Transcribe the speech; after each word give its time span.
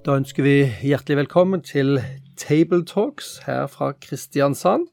Da 0.00 0.14
ønsker 0.16 0.42
vi 0.42 0.54
hjertelig 0.80 1.18
velkommen 1.18 1.60
til 1.60 1.98
Table 2.40 2.84
Talks 2.88 3.42
her 3.44 3.66
fra 3.68 3.92
Kristiansand. 3.92 4.86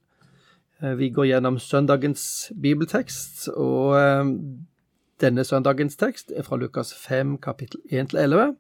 Eh, 0.84 0.98
Vi 1.00 1.10
går 1.10 1.26
gjennom 1.30 1.60
søndagens 1.60 2.52
bibeltekst, 2.62 3.48
og 3.56 3.96
eh, 3.96 4.26
denne 5.22 5.44
søndagens 5.44 5.96
tekst 5.96 6.32
er 6.36 6.44
fra 6.44 6.58
Lukas 6.58 6.94
5, 6.94 7.38
kapittel 7.38 7.80
1-11. 7.92 8.56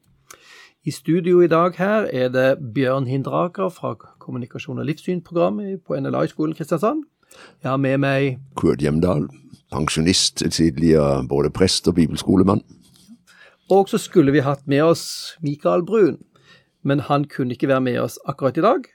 I 0.85 0.91
studio 0.91 1.41
i 1.41 1.47
dag 1.47 1.75
her 1.77 2.07
er 2.13 2.29
det 2.29 2.73
Bjørn 2.73 3.07
Hindraker 3.07 3.69
fra 3.69 3.95
Kommunikasjon 4.19 4.79
og 4.79 4.85
livssynprogrammet 4.85 5.81
på 5.83 5.99
NLA-skolen 5.99 6.55
Kristiansand. 6.55 7.03
Jeg 7.63 7.69
har 7.69 7.77
med 7.77 7.97
meg 7.97 8.39
Kurt 8.55 8.79
Hjemdal, 8.79 9.27
pensjonist, 9.71 10.45
tidligere 10.51 11.27
både 11.27 11.51
prest 11.51 11.87
og 11.87 11.95
bibelskolemann. 11.95 12.63
Og 13.69 13.89
så 13.91 13.99
skulle 13.99 14.31
vi 14.31 14.39
hatt 14.39 14.63
med 14.65 14.81
oss 14.81 15.35
Mikael 15.43 15.83
Brun, 15.83 16.21
men 16.87 17.03
han 17.03 17.25
kunne 17.27 17.55
ikke 17.55 17.67
være 17.67 17.83
med 17.83 17.99
oss 17.99 18.15
akkurat 18.25 18.57
i 18.57 18.63
dag. 18.63 18.87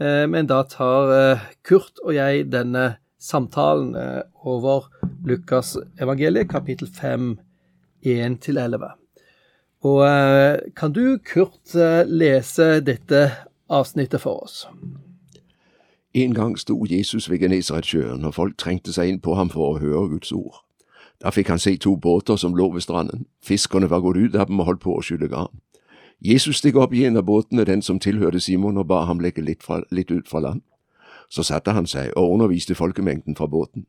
Eh, 0.00 0.26
Men 0.28 0.46
da 0.46 0.62
tar 0.62 1.12
eh, 1.12 1.46
Kurt 1.64 2.00
og 2.04 2.14
jeg 2.14 2.48
denne 2.52 2.96
samtalen 3.20 3.94
eh, 3.96 4.22
over 4.44 4.88
Lukas 5.24 5.76
evangeliet, 6.00 6.48
kapittel 6.48 6.88
5, 6.88 7.38
1-11. 8.06 8.90
Og 9.80 10.04
kan 10.76 10.92
du, 10.92 11.18
Kurt, 11.24 11.74
lese 12.06 12.80
dette 12.84 13.30
avsnittet 13.68 14.20
for 14.20 14.44
oss? 14.44 14.66
En 16.12 16.34
gang 16.34 16.58
sto 16.58 16.76
Jesus 16.84 17.30
ved 17.30 17.38
Genesaretsjøen, 17.38 18.24
og 18.24 18.34
folk 18.34 18.58
trengte 18.58 18.92
seg 18.92 19.08
inn 19.08 19.20
på 19.24 19.38
ham 19.38 19.48
for 19.48 19.70
å 19.70 19.78
høre 19.80 20.08
Guds 20.12 20.32
ord. 20.36 20.60
Da 21.20 21.32
fikk 21.32 21.48
han 21.48 21.60
se 21.60 21.78
to 21.80 21.94
båter 21.96 22.36
som 22.36 22.56
lå 22.56 22.68
ved 22.74 22.84
stranden. 22.84 23.24
Fiskerne 23.44 23.88
var 23.88 24.04
gått 24.04 24.16
ut 24.16 24.36
av 24.36 24.48
dem 24.48 24.60
og 24.60 24.68
holdt 24.68 24.84
på 24.84 24.96
å 24.96 25.04
skylle 25.04 25.28
garn. 25.32 25.60
Jesus 26.20 26.56
steg 26.56 26.76
opp 26.76 26.92
i 26.92 27.04
en 27.04 27.16
av 27.16 27.24
båtene, 27.24 27.64
den 27.64 27.82
som 27.82 27.98
tilhørte 27.98 28.40
Simon, 28.40 28.76
og 28.76 28.86
ba 28.86 29.04
ham 29.04 29.20
legge 29.20 29.42
litt, 29.42 29.62
fra, 29.62 29.82
litt 29.90 30.10
ut 30.10 30.28
fra 30.28 30.40
land. 30.40 30.60
Så 31.30 31.42
satte 31.42 31.72
han 31.72 31.86
seg 31.86 32.12
og 32.16 32.34
underviste 32.34 32.74
folkemengden 32.74 33.36
fra 33.36 33.46
båten. 33.46 33.86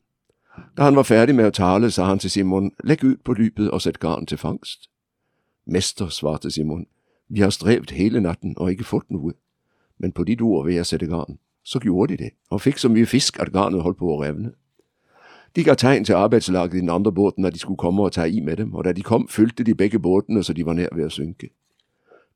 Da 0.77 0.83
han 0.83 0.95
var 0.95 1.03
ferdig 1.03 1.35
med 1.35 1.45
å 1.45 1.55
tale, 1.55 1.91
sa 1.91 2.05
han 2.05 2.19
til 2.19 2.31
Simon, 2.31 2.71
legg 2.83 3.03
ut 3.03 3.23
på 3.23 3.33
dypet 3.33 3.69
og 3.69 3.81
sett 3.81 3.99
garn 3.99 4.25
til 4.25 4.37
fangst. 4.37 4.87
Mester, 5.65 6.07
svarte 6.07 6.51
Simon, 6.51 6.85
vi 7.29 7.41
har 7.41 7.49
strevet 7.49 7.91
hele 7.91 8.19
natten 8.19 8.55
og 8.57 8.71
ikke 8.71 8.83
fått 8.83 9.11
noe, 9.11 9.33
men 9.99 10.11
på 10.11 10.23
ditt 10.23 10.41
ord 10.41 10.65
vil 10.65 10.75
jeg 10.75 10.85
sette 10.85 11.07
garn. 11.07 11.39
Så 11.63 11.79
gjorde 11.83 12.15
de 12.15 12.23
det, 12.23 12.31
og 12.49 12.61
fikk 12.61 12.77
så 12.77 12.89
mye 12.89 13.05
fisk 13.05 13.39
at 13.39 13.53
garnet 13.53 13.83
holdt 13.83 13.99
på 13.99 14.09
å 14.09 14.21
revne. 14.23 14.53
De 15.55 15.63
ga 15.63 15.75
tegn 15.75 16.05
til 16.05 16.15
arbeidslaget 16.15 16.73
i 16.73 16.81
den 16.81 16.89
andre 16.89 17.11
båten 17.11 17.45
at 17.45 17.53
de 17.53 17.59
skulle 17.59 17.77
komme 17.77 18.03
og 18.03 18.11
ta 18.11 18.25
i 18.25 18.39
med 18.39 18.57
dem, 18.57 18.73
og 18.75 18.83
da 18.83 18.91
de 18.91 19.03
kom, 19.03 19.27
fylte 19.27 19.63
de 19.63 19.75
begge 19.75 19.99
båtene 19.99 20.43
så 20.43 20.53
de 20.53 20.65
var 20.65 20.73
nær 20.73 20.95
ved 20.95 21.05
å 21.05 21.13
synke. 21.13 21.51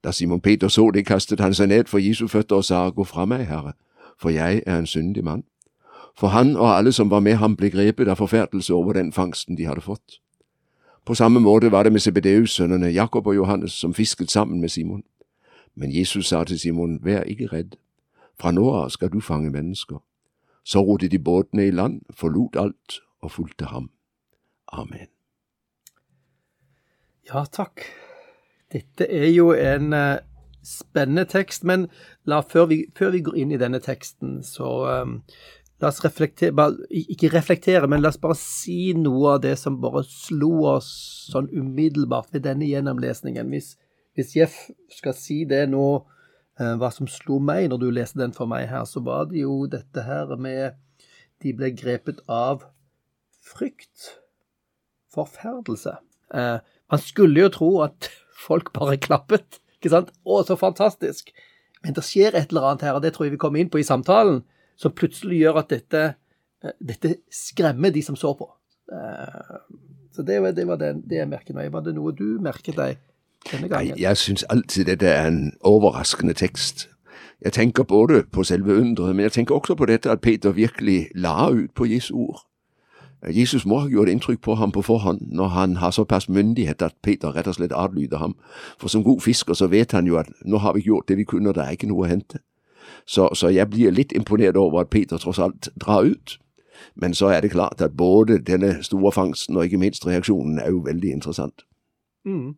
Da 0.04 0.12
Simon 0.12 0.42
Peter 0.42 0.68
så 0.68 0.92
det, 0.92 1.06
kastet 1.06 1.40
han 1.40 1.54
seg 1.54 1.68
ned 1.68 1.86
for 1.88 1.98
Jesu 1.98 2.28
føtter 2.28 2.56
og 2.56 2.66
sa, 2.66 2.90
Gå 2.90 3.04
fra 3.04 3.26
meg, 3.26 3.48
Herre, 3.48 3.74
for 4.18 4.30
jeg 4.30 4.64
er 4.66 4.78
en 4.80 4.86
syndig 4.86 5.24
mann. 5.24 5.44
For 6.16 6.28
han 6.28 6.56
og 6.56 6.78
alle 6.78 6.92
som 6.92 7.10
var 7.12 7.20
med 7.20 7.36
ham 7.36 7.56
ble 7.56 7.70
grepet 7.70 8.08
av 8.08 8.16
forferdelse 8.16 8.74
over 8.74 8.94
den 8.94 9.12
fangsten 9.12 9.58
de 9.58 9.66
hadde 9.66 9.82
fått. 9.82 10.20
På 11.06 11.14
samme 11.16 11.40
måte 11.40 11.72
var 11.72 11.84
det 11.84 11.92
med 11.92 12.02
Sebedeus-sønnene 12.02 12.88
Jakob 12.88 13.28
og 13.28 13.36
Johannes 13.36 13.72
som 13.72 13.94
fisket 13.94 14.32
sammen 14.32 14.62
med 14.62 14.70
Simon. 14.70 15.04
Men 15.76 15.96
Jesus 15.96 16.28
sa 16.28 16.44
til 16.44 16.60
Simon, 16.60 17.00
Vær 17.04 17.22
ikke 17.22 17.48
redd, 17.48 17.76
fra 18.40 18.52
nå 18.52 18.70
av 18.72 18.90
skal 18.90 19.12
du 19.12 19.20
fange 19.20 19.50
mennesker. 19.50 20.00
Så 20.64 20.82
rodde 20.82 21.08
de 21.08 21.20
båtene 21.20 21.68
i 21.68 21.72
land, 21.72 22.02
forlot 22.10 22.56
alt 22.56 23.00
og 23.22 23.32
fulgte 23.32 23.66
ham. 23.66 23.90
Amen. 24.74 25.08
Ja, 27.34 27.46
takk. 27.46 28.05
Dette 28.76 29.08
er 29.08 29.30
jo 29.32 29.52
en 29.56 29.94
eh, 29.96 30.24
spennende 30.66 31.26
tekst, 31.30 31.64
men 31.64 31.88
la, 32.28 32.42
før, 32.42 32.70
vi, 32.72 32.80
før 32.98 33.14
vi 33.16 33.22
går 33.26 33.38
inn 33.40 33.54
i 33.56 33.60
denne 33.62 33.80
teksten, 33.84 34.40
så 34.46 34.72
um, 35.04 35.20
la 35.82 35.92
oss 35.92 36.02
reflektere 36.04 36.56
bare, 36.56 36.88
Ikke 36.90 37.32
reflektere, 37.34 37.88
men 37.92 38.02
la 38.04 38.12
oss 38.12 38.20
bare 38.22 38.38
si 38.40 38.96
noe 38.98 39.36
av 39.36 39.44
det 39.46 39.56
som 39.62 39.80
bare 39.84 40.04
slo 40.10 40.66
oss 40.74 40.90
sånn 41.30 41.52
umiddelbart 41.54 42.34
ved 42.34 42.48
denne 42.48 42.68
gjennomlesningen. 42.68 43.54
Hvis, 43.54 43.76
hvis 44.18 44.36
Jeff 44.40 44.58
skal 44.94 45.16
si 45.18 45.44
det 45.50 45.66
nå, 45.72 45.86
uh, 46.60 46.74
hva 46.82 46.92
som 46.94 47.10
slo 47.12 47.40
meg 47.40 47.70
når 47.72 47.84
du 47.84 47.90
leste 47.94 48.22
den 48.24 48.36
for 48.36 48.50
meg 48.50 48.68
her, 48.72 48.88
så 48.90 49.04
var 49.06 49.30
det 49.32 49.46
jo 49.46 49.64
dette 49.72 50.08
her 50.08 50.36
med 50.36 50.82
De 51.44 51.52
ble 51.54 51.68
grepet 51.76 52.22
av 52.32 52.64
frykt, 53.46 54.16
forferdelse. 55.14 56.00
Uh, 56.34 56.64
man 56.90 57.02
skulle 57.04 57.44
jo 57.44 57.50
tro 57.54 57.72
at 57.86 58.08
folk 58.46 58.72
bare 58.76 58.98
klappet. 59.08 59.60
Ikke 59.80 59.92
sant? 59.94 60.14
Å, 60.26 60.42
så 60.48 60.58
fantastisk! 60.60 61.34
Men 61.86 61.94
det 61.94 62.02
skjer 62.08 62.34
et 62.34 62.50
eller 62.54 62.70
annet 62.72 62.86
her, 62.88 62.96
og 62.98 63.04
det 63.04 63.12
tror 63.14 63.28
jeg 63.28 63.36
vi 63.36 63.42
kommer 63.42 63.62
inn 63.62 63.70
på 63.70 63.78
i 63.82 63.86
samtalen, 63.86 64.40
som 64.80 64.94
plutselig 64.98 65.44
gjør 65.44 65.60
at 65.62 65.70
dette, 65.76 66.00
eh, 66.66 66.74
dette 66.82 67.12
skremmer 67.34 67.94
de 67.94 68.02
som 68.06 68.18
så 68.18 68.32
på. 68.40 68.48
Eh, 68.92 69.60
Så 70.16 70.24
det 70.24 70.40
var 70.42 70.54
det, 70.56 70.64
var 70.68 70.78
det, 70.80 70.94
det 71.12 71.18
jeg 71.20 71.28
merket 71.28 71.56
meg. 71.58 71.68
Var 71.74 71.82
det 71.84 71.94
noe 71.98 72.14
du 72.16 72.38
merket 72.40 72.78
deg 72.80 72.98
denne 73.52 73.68
gangen? 73.68 73.92
Nei, 73.92 74.00
jeg 74.00 74.18
syns 74.18 74.46
alltid 74.50 74.88
dette 74.88 75.10
er 75.12 75.28
en 75.28 75.42
overraskende 75.68 76.34
tekst. 76.40 76.86
Jeg 77.44 77.52
tenker 77.58 77.84
både 77.84 78.22
på 78.32 78.46
selve 78.48 78.78
undret, 78.80 79.12
men 79.14 79.28
jeg 79.28 79.34
tenker 79.36 79.58
også 79.60 79.76
på 79.76 79.90
dette 79.92 80.10
at 80.10 80.24
Peter 80.24 80.56
virkelig 80.56 81.10
la 81.20 81.50
ut 81.52 81.74
på 81.76 81.86
Jesu 81.92 82.14
ord. 82.30 82.46
Jesus 83.34 83.66
må 83.66 83.80
ha 83.80 83.90
gjort 83.90 84.10
inntrykk 84.10 84.42
på 84.42 84.56
ham 84.56 84.72
på 84.72 84.82
forhånd 84.86 85.22
når 85.34 85.48
han 85.48 85.76
har 85.76 85.92
såpass 85.92 86.30
myndighet 86.30 86.82
at 86.82 86.96
Peter 87.04 87.36
rett 87.36 87.48
og 87.48 87.56
slett 87.56 87.74
adlyder 87.74 88.18
ham. 88.18 88.36
For 88.78 88.88
som 88.88 89.04
god 89.04 89.22
fisker 89.22 89.54
så 89.54 89.68
vet 89.68 89.92
han 89.92 90.08
jo 90.08 90.18
at 90.18 90.30
nå 90.46 90.58
har 90.58 90.74
vi 90.74 90.86
gjort 90.86 91.08
det 91.08 91.18
vi 91.18 91.24
kunne, 91.24 91.50
og 91.50 91.56
det 91.56 91.64
er 91.64 91.78
ikke 91.78 91.90
noe 91.90 92.06
å 92.06 92.10
hente. 92.10 92.42
Så, 93.06 93.30
så 93.34 93.50
jeg 93.50 93.70
blir 93.70 93.92
litt 93.92 94.12
imponert 94.12 94.58
over 94.58 94.82
at 94.82 94.90
Peter 94.90 95.18
tross 95.18 95.40
alt 95.40 95.70
drar 95.82 96.06
ut. 96.06 96.38
Men 96.96 97.14
så 97.14 97.32
er 97.34 97.42
det 97.42 97.52
klart 97.52 97.82
at 97.82 97.98
både 97.98 98.40
denne 98.44 98.84
store 98.84 99.12
fangsten 99.12 99.58
og 99.58 99.66
ikke 99.66 99.80
minst 99.82 100.08
reaksjonen 100.08 100.60
er 100.60 100.70
jo 100.70 100.84
veldig 100.86 101.12
interessant. 101.12 101.66
Mm. 102.26 102.56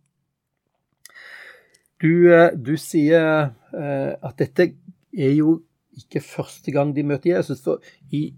Du, 2.02 2.34
eh, 2.34 2.52
du 2.66 2.76
sier 2.78 3.50
eh, 3.74 4.14
at 4.24 4.38
dette 4.40 4.72
er 5.18 5.34
jo 5.34 5.62
ikke 5.98 6.22
første 6.22 6.72
gang 6.72 6.96
de 6.96 7.04
møter 7.04 7.36
Jesus. 7.36 7.62
For 7.64 7.82
i, 8.12 8.34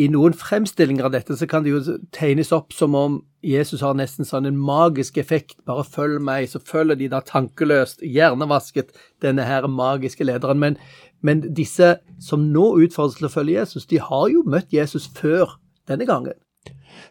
i 0.00 0.06
noen 0.08 0.32
fremstillinger 0.36 1.08
av 1.08 1.12
dette 1.12 1.36
så 1.36 1.46
kan 1.50 1.64
det 1.64 1.74
jo 1.74 1.96
tegnes 2.16 2.52
opp 2.56 2.72
som 2.72 2.94
om 2.96 3.18
Jesus 3.44 3.82
har 3.84 3.96
nesten 3.98 4.28
sånn 4.28 4.48
en 4.48 4.58
magisk 4.60 5.18
effekt. 5.20 5.58
Bare 5.68 5.84
følg 5.84 6.20
meg, 6.24 6.48
så 6.48 6.60
følger 6.60 6.98
de 7.00 7.08
da 7.12 7.20
tankeløst, 7.24 8.04
hjernevasket, 8.04 8.94
denne 9.24 9.44
her 9.48 9.68
magiske 9.68 10.24
lederen. 10.24 10.60
Men, 10.62 10.78
men 11.24 11.42
disse 11.56 11.98
som 12.22 12.48
nå 12.54 12.66
utfordres 12.84 13.18
til 13.20 13.28
å 13.28 13.32
følge 13.32 13.58
Jesus, 13.58 13.88
de 13.90 14.00
har 14.00 14.28
jo 14.32 14.44
møtt 14.48 14.72
Jesus 14.76 15.08
før 15.16 15.58
denne 15.90 16.08
gangen. 16.08 16.36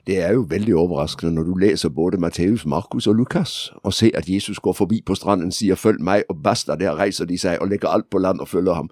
Det 0.08 0.24
er 0.24 0.34
jo 0.34 0.46
veldig 0.50 0.76
overraskende 0.76 1.34
når 1.34 1.44
du 1.44 1.56
leser 1.56 1.90
både 1.90 2.18
Matteus, 2.18 2.66
Markus 2.66 3.08
og 3.08 3.16
Lukas, 3.16 3.72
og 3.84 3.94
ser 3.94 4.10
at 4.14 4.30
Jesus 4.30 4.60
går 4.60 4.74
forbi 4.74 5.02
på 5.06 5.16
stranden, 5.16 5.52
sier 5.52 5.76
'følg 5.76 6.02
meg', 6.02 6.24
og 6.30 6.44
basta, 6.44 6.76
der 6.76 7.00
reiser 7.00 7.26
de 7.26 7.38
seg 7.38 7.58
og 7.62 7.68
legger 7.68 7.88
alt 7.88 8.10
på 8.12 8.18
land 8.18 8.40
og 8.40 8.48
følger 8.48 8.74
ham. 8.74 8.90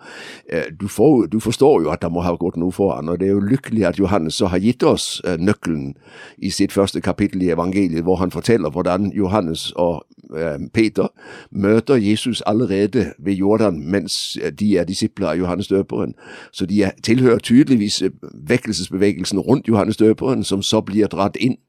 Eh, 0.50 0.64
Du, 0.80 0.88
får, 0.88 1.26
du 1.26 1.40
forstår 1.40 1.82
jo 1.82 1.90
at 1.90 2.02
det 2.02 2.12
må 2.12 2.22
ha 2.22 2.36
gått 2.36 2.58
noe 2.58 2.72
foran, 2.72 3.10
og 3.10 3.20
det 3.20 3.28
er 3.28 3.32
jo 3.32 3.40
lykkelig 3.40 3.86
at 3.86 4.00
Johannes 4.00 4.34
så 4.34 4.48
har 4.48 4.60
gitt 4.60 4.84
oss 4.84 5.22
eh, 5.26 5.38
nøkkelen 5.38 5.96
i 6.38 6.50
sitt 6.50 6.72
første 6.72 7.02
kapittel 7.02 7.42
i 7.42 7.50
evangeliet, 7.50 8.04
hvor 8.04 8.16
han 8.16 8.32
forteller 8.32 8.70
hvordan 8.70 9.12
Johannes 9.16 9.72
og 9.76 10.06
eh, 10.38 10.60
Peter 10.74 11.08
møter 11.52 11.96
Jesus 11.96 12.42
allerede 12.46 13.14
ved 13.20 13.34
Jordan 13.34 13.82
mens 13.92 14.38
de 14.60 14.78
er 14.78 14.84
disipler 14.84 15.28
av 15.28 15.38
Johannes 15.38 15.68
døperen. 15.68 16.14
Så 16.52 16.66
de 16.66 16.84
er, 16.84 16.92
tilhører 17.04 17.38
tydeligvis 17.40 18.04
vekkelsesbevegelsen 18.48 19.40
rundt 19.40 19.68
Johannes 19.68 19.98
døperen, 19.98 20.44
som 20.44 20.62
så 20.62 20.82
blir 20.88 21.12
dratt 21.12 21.38
inn 21.38 21.60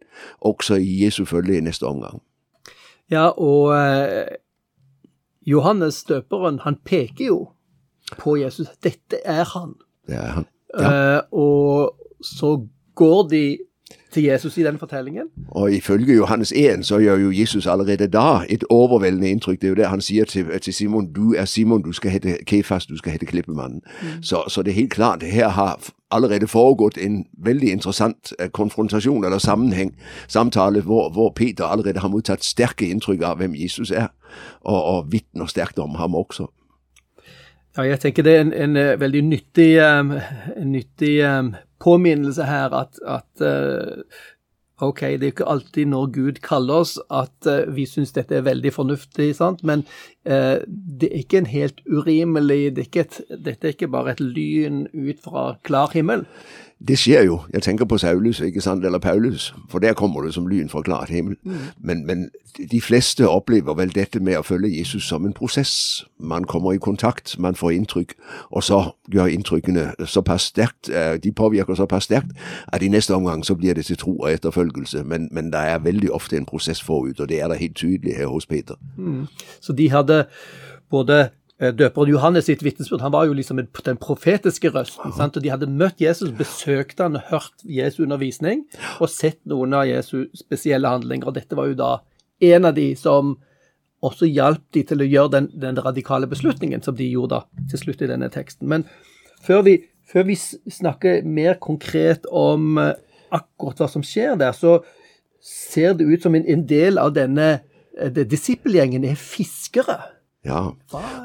også 0.41 0.79
i 0.83 1.05
Jesu 1.05 1.25
følge 1.29 1.59
i 1.59 1.65
neste 1.65 1.87
omgang. 1.87 2.23
Ja, 3.11 3.29
og 3.29 3.73
eh, 3.77 4.27
Johannes 5.47 6.03
døperen, 6.05 6.61
han 6.65 6.77
peker 6.85 7.31
jo 7.31 7.39
på 8.19 8.37
Jesus. 8.41 8.69
Dette 8.85 9.21
er 9.25 9.45
han. 9.55 9.77
Det 10.07 10.17
er 10.17 10.35
han. 10.41 10.49
Ja. 10.75 10.91
Eh, 10.91 11.21
og 11.33 11.95
så 12.25 12.59
går 12.99 13.29
de 13.31 13.45
til 14.19 14.25
Jesus 14.27 14.57
i 14.59 14.63
den 14.63 14.79
fortellingen. 14.79 15.23
Og 15.49 15.73
ifølge 15.73 16.15
Johannes 16.15 16.53
1 16.57 16.87
så 16.87 16.99
gjør 16.99 17.17
jo 17.17 17.31
Jesus 17.31 17.67
allerede 17.67 18.07
da 18.07 18.41
et 18.51 18.65
overveldende 18.71 19.31
inntrykk. 19.31 19.61
Det 19.61 19.67
er 19.67 19.69
jo 19.69 19.75
det 19.75 19.89
han 19.89 20.01
sier 20.01 20.25
til, 20.25 20.61
til 20.61 20.75
Simon. 20.75 21.13
Du 21.13 21.35
er 21.35 21.45
Simon, 21.45 21.83
du 21.83 21.93
skal 21.93 22.11
hete 22.11 22.37
Kefas, 22.47 22.87
du 22.87 22.97
skal 22.97 23.13
hete 23.13 23.27
Klippemannen. 23.27 23.81
Mm. 24.03 24.23
Så, 24.23 24.43
så, 24.49 24.63
det 24.63 24.71
er 24.71 24.75
helt 24.75 24.91
klart, 24.91 25.23
her 25.23 25.49
har 25.49 25.79
allerede 26.11 26.47
foregått 26.47 26.99
en 26.99 27.25
veldig 27.45 27.71
interessant 27.71 28.33
eh, 28.39 28.51
konfrontasjon 28.51 29.25
eller 29.25 29.39
sammenheng, 29.39 29.95
samtale, 30.29 30.81
hvor, 30.81 31.11
hvor 31.13 31.33
Peter 31.37 31.65
allerede 31.65 32.01
har 32.01 32.09
mottatt 32.09 32.45
sterke 32.45 32.89
inntrykk 32.89 33.23
av 33.23 33.37
hvem 33.37 33.55
Jesus 33.55 33.91
er, 33.91 34.09
og, 34.61 34.83
og 34.85 35.13
vitner 35.13 35.47
sterkt 35.47 35.79
om 35.79 35.95
ham 35.95 36.15
også. 36.15 36.49
Ja, 37.77 37.83
jeg 37.83 38.01
tenker 38.01 38.23
det 38.23 38.37
er 38.37 38.41
en, 38.41 38.53
en 38.53 38.77
eh, 38.77 39.01
veldig 39.01 39.23
nyttig, 39.23 39.69
um, 39.85 40.15
nyttig 40.67 41.13
um, 41.29 41.55
påminnelse 41.83 42.47
her 42.49 42.75
at, 42.75 42.99
at 43.07 43.45
uh, 43.45 44.03
OK, 44.81 45.01
det 45.19 45.27
er 45.27 45.33
ikke 45.33 45.49
alltid 45.51 45.91
når 45.91 46.11
Gud 46.15 46.39
kaller 46.45 46.85
oss 46.85 46.95
at 47.11 47.49
uh, 47.51 47.67
vi 47.75 47.87
syns 47.89 48.15
dette 48.15 48.37
er 48.39 48.47
veldig 48.47 48.73
fornuftig, 48.75 49.33
sant? 49.39 49.65
men 49.67 49.83
uh, 50.29 50.63
det 50.67 51.11
er 51.11 51.19
ikke 51.23 51.43
en 51.43 51.51
helt 51.51 51.83
urimelig 51.91 52.77
det 52.77 52.87
er 52.87 53.03
et, 53.03 53.21
Dette 53.29 53.67
er 53.69 53.75
ikke 53.75 53.91
bare 53.91 54.15
et 54.15 54.23
lyn 54.23 54.87
ut 54.95 55.23
fra 55.25 55.51
klar 55.67 55.95
himmel. 55.95 56.27
Det 56.87 56.99
skjer 56.99 57.23
jo. 57.23 57.41
Jeg 57.53 57.63
tenker 57.63 57.85
på 57.85 57.99
Saulus, 57.99 58.41
ikke 58.41 58.61
sant, 58.61 58.85
eller 58.85 58.99
Paulus, 58.99 59.55
for 59.69 59.79
der 59.79 59.93
kommer 59.93 60.23
det 60.23 60.35
som 60.35 60.47
lyn 60.47 60.69
fra 60.69 60.83
klart 60.83 61.09
himmel. 61.09 61.37
Mm. 61.43 61.55
Men, 61.81 62.07
men, 62.07 62.29
de 62.71 62.81
fleste 62.81 63.29
opplever 63.29 63.75
vel 63.75 63.91
dette 63.95 64.21
med 64.21 64.39
å 64.39 64.43
følge 64.43 64.71
Jesus 64.79 65.05
som 65.09 65.27
en 65.27 65.33
prosess. 65.33 66.05
Man 66.19 66.45
kommer 66.45 66.73
i 66.73 66.81
kontakt, 66.83 67.39
man 67.39 67.55
får 67.55 67.71
inntrykk, 67.71 68.15
og 68.51 68.65
så 68.65 68.81
gjør 69.13 69.27
inntrykkene 69.27 69.93
såpass 70.07 70.49
sterkt, 70.53 70.89
eh, 70.91 71.17
de 71.23 71.33
påvirker 71.33 71.75
såpass 71.75 72.05
sterkt 72.05 72.33
at 72.73 72.83
i 72.83 72.89
neste 72.89 73.15
omgang 73.15 73.45
så 73.45 73.55
blir 73.55 73.75
det 73.75 73.85
til 73.87 73.97
tro 73.97 74.17
og 74.17 74.33
etterfølgelse. 74.33 75.05
Men, 75.05 75.29
men 75.33 75.53
det 75.53 75.61
er 75.61 75.79
veldig 75.79 76.13
ofte 76.13 76.37
en 76.37 76.47
prosess 76.47 76.83
forut, 76.83 77.21
og 77.21 77.29
det 77.29 77.41
er 77.41 77.49
da 77.49 77.55
helt 77.55 77.77
tydelig 77.77 78.17
her 78.17 78.27
hos 78.27 78.47
Peter. 78.47 78.75
Mm. 78.97 79.27
Så 79.61 79.73
de 79.73 79.91
hadde 79.91 80.25
både 80.91 81.29
døperen 81.59 82.13
Johannes 82.13 82.47
sitt 82.47 82.63
vitnesbyrd, 82.63 83.03
han 83.03 83.13
var 83.13 83.27
jo 83.27 83.35
liksom 83.35 83.59
den 83.59 83.99
profetiske 83.99 84.71
røsten. 84.71 85.13
sant? 85.17 85.37
Og 85.37 85.43
De 85.43 85.51
hadde 85.51 85.67
møtt 85.67 86.01
Jesus, 86.01 86.31
besøkt 86.31 87.03
han, 87.03 87.19
hørt 87.31 87.65
Jesu 87.65 88.05
undervisning 88.05 88.67
og 89.01 89.11
sett 89.11 89.41
noen 89.45 89.75
av 89.75 89.89
Jesu 89.89 90.29
spesielle 90.39 90.89
handlinger. 90.89 91.27
og 91.27 91.35
Dette 91.35 91.59
var 91.59 91.67
jo 91.67 91.79
da 91.79 91.93
en 92.41 92.65
av 92.65 92.75
de 92.77 92.93
som 92.97 93.37
også 94.05 94.29
hjalp 94.31 94.63
de 94.75 94.85
til 94.87 95.03
å 95.03 95.09
gjøre 95.09 95.33
den, 95.35 95.49
den 95.59 95.79
radikale 95.83 96.29
beslutningen 96.31 96.83
som 96.85 96.95
de 96.95 97.09
gjorde 97.11 97.35
da, 97.35 97.65
til 97.71 97.83
slutt 97.83 98.05
i 98.07 98.11
denne 98.11 98.29
teksten. 98.31 98.69
Men 98.71 98.85
før 99.43 99.65
vi, 99.67 99.79
før 100.07 100.29
vi 100.29 100.37
snakker 100.39 101.27
mer 101.27 101.59
konkret 101.63 102.29
om 102.31 102.79
eh, 102.79 102.95
akkurat 103.35 103.83
hva 103.83 103.91
som 103.91 104.05
skjer 104.07 104.39
der, 104.39 104.55
så 104.55 104.79
ser 105.43 105.97
det 105.99 106.07
ut 106.07 106.23
som 106.23 106.37
en, 106.39 106.47
en 106.47 106.65
del 106.71 107.03
av 107.03 107.17
denne 107.17 107.49
eh, 107.99 108.23
disippelgjengen 108.23 109.07
er 109.09 109.19
fiskere. 109.19 109.99
Ja, 110.47 110.69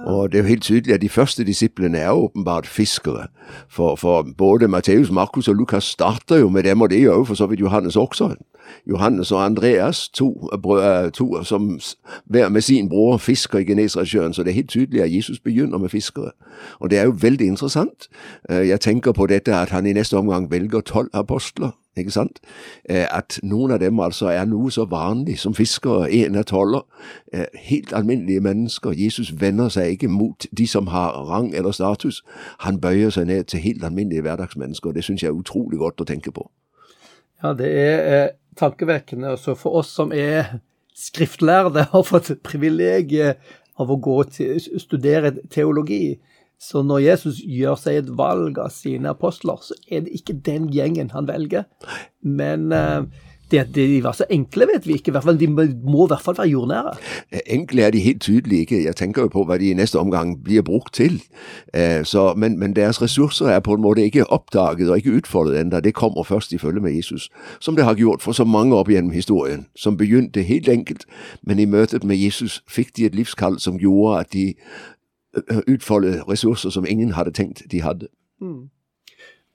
og 0.05 0.31
det 0.31 0.37
er 0.37 0.41
jo 0.41 0.47
helt 0.47 0.63
tydelig 0.63 0.93
at 0.93 1.01
de 1.01 1.09
første 1.09 1.43
disiplene 1.43 1.97
er 1.97 2.11
åpenbart 2.11 2.67
fiskere. 2.67 3.27
For, 3.69 3.95
for 3.95 4.27
både 4.37 4.67
Matteus, 4.67 5.11
Markus 5.11 5.47
og 5.47 5.55
Lukas 5.55 5.83
starter 5.83 6.35
jo 6.37 6.49
med 6.49 6.63
dem, 6.63 6.81
og 6.81 6.89
det 6.89 6.99
gjør 6.99 7.13
jo 7.13 7.23
for 7.23 7.35
så 7.35 7.45
vidt 7.47 7.59
Johannes 7.59 7.95
også. 7.95 8.35
Johannes 8.89 9.31
og 9.31 9.45
Andreas, 9.45 10.09
to, 10.09 10.49
to 11.13 11.43
som 11.43 11.79
hver 12.25 12.49
med 12.49 12.61
sin 12.61 12.89
bror 12.89 13.17
fisker 13.17 13.59
i 13.59 13.63
Genesaretsjøen. 13.63 14.33
Så 14.33 14.43
det 14.43 14.49
er 14.49 14.61
helt 14.61 14.69
tydelig 14.69 15.01
at 15.01 15.15
Jesus 15.15 15.39
begynner 15.39 15.77
med 15.77 15.89
fiskere. 15.89 16.31
Og 16.79 16.89
det 16.89 16.99
er 16.99 17.03
jo 17.03 17.15
veldig 17.21 17.47
interessant. 17.47 18.07
Jeg 18.49 18.79
tenker 18.81 19.11
på 19.11 19.27
dette 19.27 19.55
at 19.55 19.69
han 19.69 19.85
i 19.85 19.93
neste 19.93 20.17
omgang 20.17 20.51
velger 20.51 20.81
tolv 20.81 21.09
apostler 21.13 21.71
ikke 21.97 22.11
sant? 22.11 22.39
At 22.89 23.39
noen 23.43 23.71
av 23.71 23.79
dem 23.79 23.99
altså 23.99 24.31
er 24.33 24.45
noe 24.49 24.71
så 24.73 24.85
vanlig 24.89 25.37
som 25.39 25.53
fiskere, 25.53 26.09
en 26.11 26.35
av 26.35 26.47
toller. 26.49 26.81
Helt 27.53 27.93
alminnelige 27.93 28.41
mennesker. 28.41 28.95
Jesus 28.97 29.33
vender 29.41 29.69
seg 29.69 29.93
ikke 29.93 30.09
mot 30.09 30.47
de 30.57 30.67
som 30.67 30.87
har 30.87 31.13
rang 31.29 31.53
eller 31.55 31.71
status. 31.71 32.23
Han 32.65 32.81
bøyer 32.81 33.13
seg 33.13 33.29
ned 33.29 33.43
til 33.43 33.59
helt 33.59 33.83
alminnelige 33.83 34.21
hverdagsmennesker. 34.21 34.91
Det 34.91 35.03
syns 35.03 35.23
jeg 35.23 35.29
er 35.29 35.37
utrolig 35.37 35.79
godt 35.79 36.01
å 36.01 36.09
tenke 36.09 36.31
på. 36.33 36.49
Ja, 37.43 37.53
det 37.53 37.69
er 37.77 38.29
tankevekkende. 38.59 39.33
Også 39.37 39.55
for 39.59 39.81
oss 39.81 39.93
som 39.95 40.13
er 40.15 40.59
skriftlærde, 40.97 41.87
har 41.91 42.05
fått 42.05 42.31
privilegiet 42.45 43.41
av 43.81 43.89
å 43.89 43.97
gå 43.97 44.19
til 44.29 44.61
studere 44.81 45.33
teologi 45.51 46.19
så 46.63 46.83
når 46.85 47.01
Jesus 47.03 47.41
gjør 47.43 47.75
seg 47.79 47.99
et 47.99 48.09
valg 48.15 48.59
av 48.61 48.71
sine 48.71 49.11
apostler, 49.11 49.59
så 49.59 49.75
er 49.91 50.05
det 50.05 50.13
ikke 50.19 50.37
den 50.45 50.69
gjengen 50.71 51.11
han 51.11 51.27
velger. 51.27 51.65
Men 52.23 52.69
uh, 52.71 53.03
det 53.53 53.61
at 53.61 53.71
de 53.75 54.01
var 54.03 54.17
så 54.17 54.25
enkle, 54.29 54.67
vet 54.73 54.87
vi 54.87 54.97
ikke. 54.97 55.11
I 55.11 55.15
hvert 55.15 55.27
fall, 55.27 55.39
de 55.39 55.47
må 55.47 55.63
i 55.63 56.09
hvert 56.11 56.21
fall 56.21 56.37
være 56.37 56.49
jordnære. 56.49 56.93
Enkle 57.45 57.85
er 57.85 57.93
de 57.95 57.99
helt 58.03 58.21
tydelig 58.21 58.59
ikke. 58.65 58.83
Jeg 58.83 58.95
tenker 58.99 59.21
jo 59.21 59.31
på 59.33 59.45
hva 59.47 59.57
de 59.61 59.69
i 59.69 59.77
neste 59.77 59.99
omgang 59.99 60.35
blir 60.43 60.65
brukt 60.65 60.93
til. 60.97 61.21
Uh, 61.77 62.01
så, 62.03 62.33
men, 62.37 62.59
men, 62.59 62.75
deres 62.75 63.01
ressurser 63.01 63.53
er 63.53 63.59
på 63.59 63.77
en 63.77 63.81
måte 63.81 64.03
ikke 64.03 64.25
oppdaget 64.33 64.89
og 64.89 64.97
ikke 64.97 65.17
utfoldet 65.21 65.61
ennå. 65.61 65.79
Det 65.79 65.93
kommer 65.93 66.23
først 66.23 66.53
i 66.53 66.57
følge 66.57 66.81
med 66.81 66.91
Jesus. 66.91 67.29
Som 67.59 67.75
det 67.75 67.85
har 67.85 67.95
gjort 67.95 68.21
for 68.21 68.31
så 68.31 68.43
mange 68.43 68.75
opp 68.75 68.89
gjennom 68.89 69.11
historien. 69.11 69.65
Som 69.75 69.97
begynte 69.97 70.41
helt 70.41 70.69
enkelt, 70.69 71.05
men 71.43 71.59
i 71.59 71.65
møtet 71.65 72.03
med 72.03 72.17
Jesus 72.17 72.63
fikk 72.69 72.97
de 72.97 73.05
et 73.05 73.15
livskall 73.15 73.59
som 73.59 73.77
gjorde 73.77 74.19
at 74.19 74.33
de 74.33 74.53
utfoldet 75.67 76.23
ressurser 76.29 76.69
som 76.69 76.85
ingen 76.89 77.11
hadde 77.11 77.31
tenkt 77.31 77.63
de 77.71 77.81
hadde. 77.81 78.07
Mm. 78.41 78.69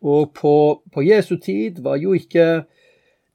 Og 0.02 0.30
på, 0.40 0.82
på, 0.94 1.02
Jesu 1.02 1.36
tid 1.36 1.82
var 1.82 1.96
jo 1.96 2.12
ikke 2.12 2.62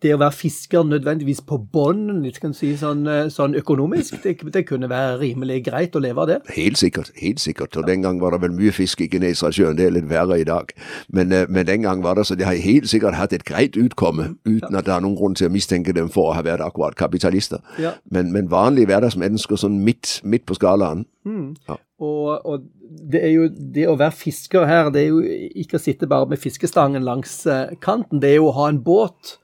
det 0.03 0.13
å 0.15 0.19
være 0.21 0.35
fisker 0.35 0.85
nødvendigvis 0.87 1.41
på 1.47 1.57
bånn 1.73 2.23
si, 2.53 2.73
sånn, 2.77 3.05
eh, 3.07 3.29
sånn, 3.33 3.55
økonomisk. 3.59 4.19
Det, 4.23 4.35
det, 4.53 4.65
kunne 4.67 4.89
være 4.91 5.19
rimelig 5.21 5.63
greit 5.65 5.95
å 5.95 6.01
leve 6.03 6.21
av 6.21 6.29
det. 6.29 6.39
Helt 6.55 6.77
sikkert. 6.77 7.11
helt 7.19 7.39
sikkert. 7.39 7.77
Og 7.77 7.87
Den 7.87 8.03
gang 8.03 8.19
var 8.21 8.31
det 8.31 8.41
vel 8.41 8.55
mye 8.55 8.71
fisk 8.71 9.01
i 9.01 9.09
Genesaretsjøen. 9.11 9.77
Det 9.77 9.87
er 9.87 9.95
litt 9.95 10.09
verre 10.09 10.39
i 10.39 10.47
dag. 10.47 10.71
Men, 11.09 11.31
eh, 11.31 11.47
men, 11.49 11.65
den 11.65 11.87
gang 11.87 12.03
var 12.03 12.15
det 12.15 12.27
så 12.27 12.35
de 12.35 12.45
har 12.45 12.55
helt 12.55 12.89
sikkert 12.89 13.15
hatt 13.15 13.33
et 13.33 13.45
greit 13.45 13.77
utkomme, 13.77 14.35
uten 14.45 14.71
ja. 14.71 14.77
at 14.77 14.85
det 14.85 14.93
er 14.93 15.01
noen 15.01 15.17
grunn 15.17 15.35
til 15.35 15.49
å 15.49 15.53
mistenke 15.53 15.93
dem 15.93 16.09
for 16.09 16.31
å 16.31 16.37
ha 16.37 16.43
vært 16.43 16.63
akkurat 16.65 16.95
kapitalister. 16.95 17.63
Ja. 17.79 17.95
Men, 18.11 18.31
men 18.31 18.51
vanlige 18.51 18.91
hverdagsmennesker 18.91 19.59
sånn 19.59 19.81
midt, 19.83 20.19
midt 20.23 20.45
på 20.45 20.57
skalaen. 20.59 21.07
Mm. 21.25 21.55
Ja. 21.69 21.79
Og, 22.03 22.45
og, 22.45 22.63
det 23.11 23.23
er 23.25 23.31
jo 23.33 23.47
det 23.49 23.87
å 23.89 23.95
være 23.97 24.13
fisker 24.13 24.67
her, 24.69 24.91
det 24.93 25.05
er 25.05 25.07
jo 25.09 25.21
ikke 25.63 25.79
å 25.79 25.81
sitte 25.81 26.09
bare 26.09 26.27
med 26.29 26.41
fiskestangen 26.41 27.05
langs 27.05 27.39
eh, 27.49 27.73
kanten. 27.81 28.21
Det 28.21 28.29
er 28.33 28.37
jo 28.37 28.51
å 28.51 28.57
ha 28.59 28.67
en 28.69 28.81
båt, 28.85 29.37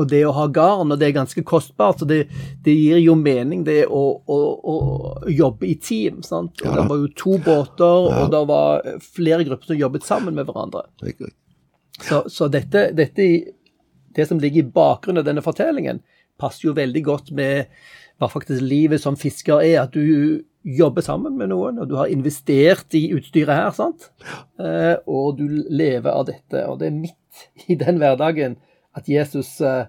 og 0.00 0.08
det 0.08 0.22
å 0.24 0.32
ha 0.32 0.46
garn, 0.48 0.92
og 0.92 1.00
det 1.00 1.10
er 1.10 1.18
ganske 1.18 1.42
kostbart. 1.44 2.00
Så 2.00 2.08
det, 2.08 2.22
det 2.64 2.74
gir 2.74 3.00
jo 3.02 3.16
mening, 3.18 3.64
det 3.66 3.82
å, 3.92 4.02
å, 4.24 4.38
å 4.72 4.76
jobbe 5.28 5.68
i 5.68 5.74
team. 5.76 6.22
sant? 6.24 6.62
Og 6.62 6.68
ja. 6.70 6.76
Det 6.78 6.86
var 6.88 7.02
jo 7.02 7.10
to 7.18 7.36
båter, 7.44 8.06
ja. 8.08 8.22
og 8.22 8.32
det 8.32 8.44
var 8.48 8.86
flere 9.04 9.44
grupper 9.48 9.72
som 9.72 9.80
jobbet 9.82 10.08
sammen 10.08 10.38
med 10.38 10.48
hverandre. 10.48 10.86
Så, 12.02 12.22
så 12.32 12.48
dette, 12.52 12.88
dette, 12.96 13.28
det 14.16 14.28
som 14.30 14.40
ligger 14.40 14.64
i 14.64 14.72
bakgrunnen 14.80 15.20
av 15.20 15.28
denne 15.28 15.44
fortellingen, 15.44 16.00
passer 16.40 16.70
jo 16.70 16.78
veldig 16.78 17.04
godt 17.04 17.28
med 17.36 17.68
hva 18.20 18.30
faktisk 18.32 18.64
livet 18.64 19.02
som 19.02 19.18
fisker 19.18 19.60
er. 19.60 19.82
At 19.84 19.92
du 19.92 20.40
jobber 20.62 21.04
sammen 21.04 21.36
med 21.36 21.52
noen, 21.52 21.82
og 21.82 21.90
du 21.90 21.98
har 22.00 22.08
investert 22.08 22.96
i 22.96 23.10
utstyret 23.12 23.52
her, 23.52 23.70
sant? 23.76 24.08
Eh, 24.56 24.96
og 25.04 25.36
du 25.36 25.46
lever 25.68 26.08
av 26.08 26.30
dette. 26.32 26.64
Og 26.70 26.80
det 26.80 26.88
er 26.88 27.00
midt 27.02 27.68
i 27.68 27.76
den 27.76 28.00
hverdagen 28.00 28.56
at 28.98 29.08
Jesus 29.08 29.60
eh, 29.64 29.86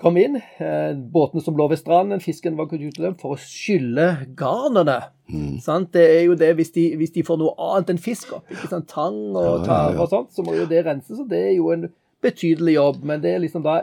kom 0.00 0.18
inn. 0.20 0.36
Eh, 0.36 0.92
båtene 1.14 1.42
som 1.44 1.56
lå 1.56 1.68
ved 1.70 1.80
stranden, 1.80 2.22
fisken 2.22 2.58
var 2.58 2.68
gått 2.70 2.84
ut 2.84 3.00
av 3.00 3.08
dem 3.08 3.18
for 3.20 3.34
å 3.34 3.40
skylle 3.40 4.08
garnene. 4.38 5.00
Mm. 5.32 5.58
Det 5.94 6.04
er 6.04 6.22
jo 6.26 6.38
det 6.38 6.52
hvis 6.58 6.74
de, 6.74 6.88
hvis 7.00 7.14
de, 7.14 7.24
får 7.26 7.40
noe 7.40 7.54
annet 7.70 7.94
enn 7.94 8.02
fisk 8.02 8.34
opp, 8.36 8.50
ikke 8.52 8.70
sant? 8.70 8.90
tang 8.90 9.20
og 9.32 9.64
tare 9.68 9.96
og 9.96 10.10
sånt, 10.12 10.34
så 10.36 10.44
må 10.44 10.56
jo 10.58 10.68
det 10.70 10.84
renses. 10.86 11.20
Og 11.22 11.30
det 11.30 11.42
er 11.48 11.54
jo 11.56 11.70
en 11.74 11.88
betydelig 12.24 12.78
jobb. 12.78 13.04
Men 13.08 13.24
det 13.24 13.34
er 13.34 13.44
liksom 13.44 13.64
da 13.64 13.82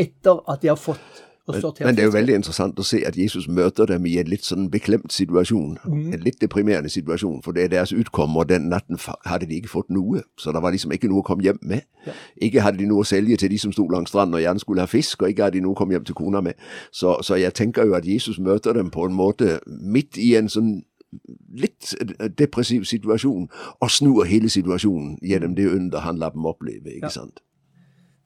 etter 0.00 0.42
at 0.48 0.62
de 0.62 0.72
har 0.72 0.80
fått 0.80 1.24
men, 1.46 1.62
men, 1.80 1.96
det 1.96 2.02
er 2.02 2.06
jo 2.06 2.14
veldig 2.14 2.34
interessant 2.38 2.78
å 2.78 2.84
se 2.86 3.00
at 3.06 3.16
Jesus 3.18 3.48
møter 3.50 3.88
dem 3.90 4.04
i 4.06 4.12
en 4.20 4.28
litt 4.30 4.44
sånn 4.46 4.68
beklemt 4.70 5.10
situasjon. 5.10 5.72
Mm. 5.82 6.12
En 6.14 6.22
litt 6.22 6.38
deprimerende 6.40 6.90
situasjon. 6.92 7.40
For 7.42 7.56
det 7.56 7.64
er 7.64 7.72
deres 7.72 7.92
utkomme, 7.96 8.38
og 8.38 8.48
den 8.52 8.68
natten 8.70 9.00
hadde 9.26 9.48
de 9.50 9.58
ikke 9.58 9.72
fått 9.72 9.90
noe. 9.90 10.22
Så 10.38 10.54
det 10.54 10.62
var 10.62 10.74
liksom 10.74 10.94
ikke 10.94 11.10
noe 11.10 11.24
å 11.24 11.26
komme 11.26 11.42
hjem 11.42 11.58
med. 11.66 11.82
Ja. 12.06 12.14
Ikke 12.46 12.62
hadde 12.62 12.78
de 12.78 12.86
noe 12.86 13.02
å 13.02 13.08
selge 13.08 13.40
til 13.42 13.50
de 13.50 13.58
som 13.58 13.74
sto 13.74 13.88
langs 13.90 14.14
stranden 14.14 14.38
og 14.38 14.44
gjerne 14.44 14.62
skulle 14.62 14.86
ha 14.86 14.90
fisk, 14.90 15.22
og 15.24 15.34
ikke 15.34 15.48
hadde 15.48 15.58
de 15.58 15.66
noe 15.66 15.74
å 15.74 15.80
komme 15.82 15.98
hjem 15.98 16.06
til 16.06 16.18
kona 16.22 16.44
med. 16.46 16.62
Så, 16.94 17.18
så 17.26 17.40
jeg 17.40 17.58
tenker 17.58 17.90
jo 17.90 17.98
at 17.98 18.06
Jesus 18.06 18.38
møter 18.38 18.78
dem 18.78 18.94
på 18.94 19.10
en 19.10 19.18
måte 19.18 19.58
midt 19.66 20.20
i 20.22 20.36
en 20.38 20.50
sånn 20.52 20.76
litt 21.58 21.90
depressiv 22.38 22.86
situasjon, 22.88 23.48
og 23.82 23.90
snur 23.90 24.24
hele 24.30 24.48
situasjonen 24.48 25.18
gjennom 25.20 25.58
det 25.58 25.66
under 25.74 26.06
han 26.06 26.22
lar 26.22 26.36
dem 26.36 26.46
oppleve. 26.46 26.94
ikke 26.94 27.10
ja. 27.10 27.16
sant? 27.18 27.42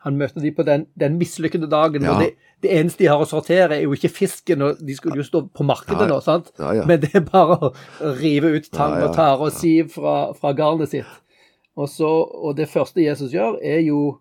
Han 0.07 0.19
møter 0.21 0.45
de 0.45 0.53
på 0.55 0.63
den, 0.67 0.87
den 0.95 1.17
mislykkede 1.19 1.67
dagen. 1.71 2.05
Ja. 2.07 2.15
og 2.15 2.23
det, 2.23 2.49
det, 2.63 2.71
eneste 2.71 3.03
de 3.03 3.09
har 3.11 3.23
å 3.23 3.27
sortere, 3.27 3.75
er 3.75 3.85
jo 3.85 3.97
ikke 3.97 4.13
fisken, 4.15 4.63
og 4.63 4.83
de 4.87 4.95
skulle 4.95 5.19
jo 5.19 5.27
stå 5.27 5.43
på 5.51 5.67
markedet 5.67 6.07
nå, 6.07 6.21
sant? 6.23 6.53
Ja, 6.63 6.85
Men 6.87 7.03
det 7.03 7.11
er 7.19 7.25
bare 7.27 7.59
å 7.59 7.73
rive 8.21 8.55
ut 8.55 8.71
tang 8.71 8.95
og 9.01 9.17
tare 9.17 9.49
og 9.49 9.57
siv 9.57 9.91
fra, 9.97 10.17
fra 10.39 10.55
garnet 10.57 10.95
sitt. 10.95 11.17
Og, 11.77 11.91
så, 11.93 12.09
og 12.09 12.55
det 12.57 12.71
første 12.73 13.03
Jesus 13.03 13.35
gjør, 13.35 13.59
er 13.61 13.83
jo 13.85 14.15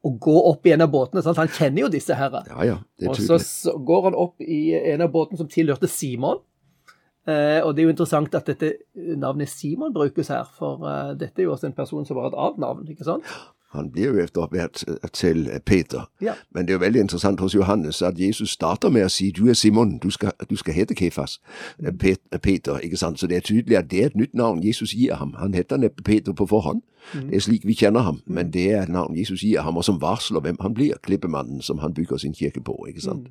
å 0.00 0.12
gå 0.16 0.36
opp 0.48 0.64
i 0.64 0.72
en 0.72 0.86
av 0.86 0.92
båtene. 0.92 1.22
Sant? 1.24 1.40
Han 1.42 1.50
kjenner 1.52 1.84
jo 1.84 1.90
disse 1.92 2.16
herre. 2.16 2.44
Ja, 2.48 2.62
ja, 2.64 2.76
det 2.96 3.10
er 3.10 3.12
Og 3.12 3.20
så 3.20 3.36
så 3.42 3.74
går 3.76 4.08
han 4.08 4.16
opp 4.16 4.40
i 4.40 4.62
en 4.78 5.04
av 5.04 5.10
båtene 5.12 5.42
som 5.42 5.50
tilhørte 5.50 5.90
Simon. 5.90 6.40
Eh, 7.28 7.60
og 7.60 7.74
det 7.74 7.82
er 7.82 7.90
jo 7.90 7.92
interessant 7.92 8.34
at 8.38 8.48
dette 8.48 8.72
navnet 9.20 9.50
Simon 9.52 9.92
brukes 9.92 10.30
her, 10.32 10.48
for 10.56 10.86
eh, 10.88 11.16
dette 11.20 11.42
er 11.42 11.50
jo 11.50 11.54
også 11.54 11.68
en 11.68 11.76
person 11.76 12.06
som 12.08 12.16
har 12.16 12.30
et 12.30 12.38
annet 12.46 12.62
navn, 12.64 12.86
ikke 12.88 13.06
sant? 13.06 13.28
Han 13.70 13.90
blir 13.90 14.04
jo 14.04 14.18
etter 14.18 14.46
hvert 14.50 14.84
til 15.12 15.48
Peter. 15.66 16.10
Ja. 16.20 16.32
Men 16.54 16.66
det 16.66 16.72
er 16.72 16.78
jo 16.78 16.84
veldig 16.84 17.00
interessant 17.00 17.40
hos 17.40 17.54
Johannes 17.54 18.02
at 18.02 18.18
Jesus 18.18 18.50
starter 18.50 18.90
med 18.90 19.06
å 19.06 19.10
si 19.12 19.30
du 19.30 19.44
er 19.48 19.54
Simon, 19.54 19.98
du 20.02 20.10
skal, 20.10 20.32
du 20.50 20.56
skal 20.58 20.74
hete 20.74 20.94
Kefas. 20.98 21.38
Eh, 21.78 21.92
Peter, 22.42 22.78
ikke 22.78 22.96
sant? 22.96 23.20
Så 23.20 23.26
det 23.30 23.36
er 23.36 23.46
tydelig 23.46 23.78
at 23.78 23.90
det 23.90 24.02
er 24.02 24.10
et 24.10 24.16
nytt 24.16 24.34
navn 24.34 24.64
Jesus 24.64 24.90
gir 24.90 25.14
ham. 25.14 25.36
Han 25.38 25.54
heter 25.54 25.78
neppe 25.78 26.02
Peter 26.02 26.32
på 26.32 26.46
forhånd. 26.50 26.82
Det 27.14 27.36
er 27.36 27.44
slik 27.46 27.66
vi 27.66 27.74
kjenner 27.74 28.00
ham, 28.00 28.20
men 28.26 28.50
det 28.52 28.66
er 28.72 28.82
et 28.82 28.92
navn 28.92 29.16
Jesus 29.18 29.40
gir 29.40 29.62
ham, 29.62 29.76
og 29.76 29.84
som 29.84 30.00
varsler 30.02 30.40
hvem 30.40 30.58
han 30.60 30.74
blir, 30.74 30.98
klippemannen 31.02 31.62
som 31.62 31.78
han 31.78 31.94
bygger 31.94 32.16
sin 32.16 32.34
kirke 32.34 32.60
på. 32.60 32.76
ikke 32.88 33.00
sant? 33.00 33.30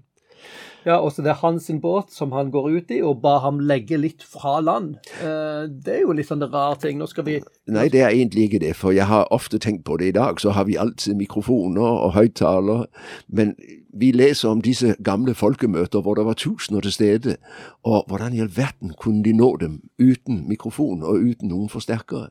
Ja, 0.86 0.95
også 0.95 1.21
det 1.21 1.33
er 1.33 1.41
hans 1.41 1.69
båt 1.81 2.13
som 2.15 2.31
han 2.31 2.51
går 2.51 2.69
ut 2.69 2.91
i, 2.91 3.01
og 3.03 3.19
ba 3.21 3.39
ham 3.43 3.59
legge 3.59 3.98
litt 4.00 4.24
fra 4.24 4.59
land. 4.63 4.95
Eh, 5.19 5.67
det 5.67 5.98
er 5.98 6.05
jo 6.05 6.15
litt 6.15 6.29
sånn 6.29 6.45
rar 6.48 6.79
ting. 6.79 7.00
Nå 7.00 7.07
skal 7.12 7.27
vi 7.27 7.39
Nei, 7.69 7.89
det 7.91 8.01
er 8.01 8.13
egentlig 8.13 8.48
ikke 8.48 8.62
det, 8.63 8.71
for 8.79 8.95
jeg 8.95 9.09
har 9.09 9.27
ofte 9.36 9.59
tenkt 9.59 9.83
på 9.86 10.00
det 10.00 10.13
i 10.13 10.15
dag. 10.15 10.39
Så 10.39 10.55
har 10.55 10.69
vi 10.69 10.79
alltid 10.79 11.19
mikrofoner 11.19 11.83
og 12.07 12.15
høyttalere, 12.15 12.88
men 13.27 13.53
vi 13.93 14.12
leser 14.15 14.50
om 14.50 14.63
disse 14.63 14.95
gamle 15.03 15.36
folkemøter 15.36 16.01
hvor 16.01 16.15
det 16.15 16.25
var 16.25 16.39
tusener 16.39 16.81
til 16.81 16.95
stede, 16.95 17.38
og 17.83 18.05
hvordan 18.07 18.33
i 18.33 18.41
all 18.41 18.51
verden 18.55 18.95
kunne 18.98 19.24
de 19.24 19.33
nå 19.33 19.55
dem 19.62 19.81
uten 20.00 20.45
mikrofon 20.48 21.03
og 21.03 21.19
uten 21.19 21.51
noen 21.51 21.69
forsterkere? 21.69 22.29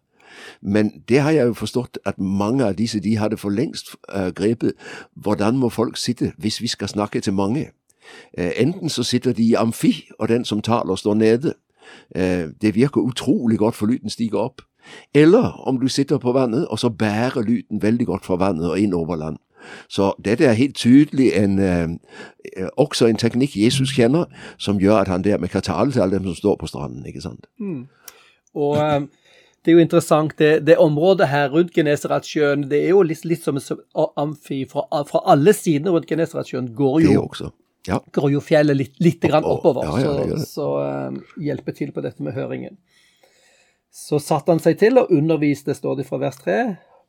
Men 0.60 1.02
det 1.08 1.20
har 1.20 1.30
jeg 1.30 1.46
jo 1.46 1.54
forstått 1.56 1.98
at 2.06 2.18
mange 2.18 2.64
av 2.64 2.76
disse 2.76 3.00
de 3.00 3.16
hadde 3.16 3.36
for 3.36 3.50
lengst 3.50 3.94
eh, 4.12 4.28
grepet. 4.36 4.72
Hvordan 5.14 5.56
må 5.56 5.68
folk 5.68 5.96
sitte 5.96 6.32
hvis 6.38 6.60
vi 6.60 6.68
skal 6.68 6.88
snakke 6.88 7.20
til 7.20 7.32
mange? 7.32 7.70
Eh, 8.38 8.52
enten 8.56 8.88
så 8.88 9.02
sitter 9.02 9.32
de 9.32 9.42
i 9.42 9.54
amfi, 9.54 10.08
og 10.18 10.28
den 10.28 10.44
som 10.44 10.62
taler 10.62 10.96
står 10.96 11.14
nede. 11.14 11.54
Eh, 12.14 12.48
det 12.62 12.74
virker 12.74 13.00
utrolig 13.00 13.58
godt, 13.58 13.74
for 13.74 13.86
lyden 13.86 14.10
stiger 14.10 14.38
opp. 14.38 14.62
Eller 15.14 15.68
om 15.68 15.80
du 15.80 15.88
sitter 15.88 16.18
på 16.18 16.32
vannet, 16.32 16.66
og 16.68 16.78
så 16.78 16.88
bærer 16.88 17.42
lyden 17.42 17.82
veldig 17.82 18.06
godt 18.06 18.24
fra 18.24 18.36
vannet 18.36 18.70
og 18.70 18.80
inn 18.80 18.94
over 18.94 19.16
land. 19.16 19.36
Så 19.88 20.12
dette 20.24 20.44
er 20.44 20.52
helt 20.52 20.76
tydelig 20.76 21.32
en, 21.36 21.58
eh, 21.58 21.88
eh, 22.56 22.68
også 22.76 23.06
en 23.06 23.16
teknikk 23.16 23.56
Jesus 23.56 23.90
kjenner, 23.90 24.24
som 24.58 24.78
gjør 24.78 25.00
at 25.00 25.08
han 25.08 25.24
dermed 25.24 25.48
kan 25.48 25.62
tale 25.62 25.92
til 25.92 26.00
alle 26.00 26.16
dem 26.16 26.24
som 26.24 26.34
står 26.34 26.56
på 26.56 26.66
stranden. 26.66 27.06
ikke 27.06 27.20
sant? 27.20 27.46
Og 28.54 28.76
eh, 28.76 29.00
det 29.64 29.72
er 29.72 29.72
jo 29.72 29.78
interessant, 29.78 30.38
det, 30.38 30.66
det 30.66 30.78
området 30.78 31.28
her 31.28 31.48
rundt 31.48 31.74
Genesaretsjøen, 31.74 32.70
det 32.70 32.84
er 32.84 32.88
jo 32.88 33.02
litt, 33.02 33.24
litt 33.24 33.44
som 33.44 33.58
amfi 34.16 34.64
fra, 34.70 34.86
fra 35.10 35.22
alle 35.26 35.52
sider 35.52 35.90
rundt 35.90 36.06
Genesaretsjøen 36.06 36.74
går 36.74 36.98
Det 37.00 37.14
jo, 37.14 37.22
også. 37.22 37.50
Ja, 37.86 38.00
går 38.12 38.32
jo 38.34 38.40
fjellet 38.44 38.76
litt, 38.76 38.96
litt 39.00 39.22
grann 39.22 39.46
Oppover. 39.46 39.86
Ja, 39.86 40.00
ja, 40.02 40.26
det 40.26 40.40
så, 40.42 40.48
så 40.50 40.66
eh, 40.82 41.36
hjelper 41.48 41.76
til 41.76 41.92
på 41.94 42.04
dette 42.04 42.22
med 42.24 42.36
høringen. 42.36 42.76
Så 43.94 44.20
satte 44.22 44.52
han 44.52 44.60
seg 44.62 44.78
til 44.80 45.00
og 45.00 45.12
underviste, 45.14 45.74
står 45.74 46.00
det 46.00 46.08
fra 46.08 46.20
vers 46.20 46.36
3, 46.42 46.58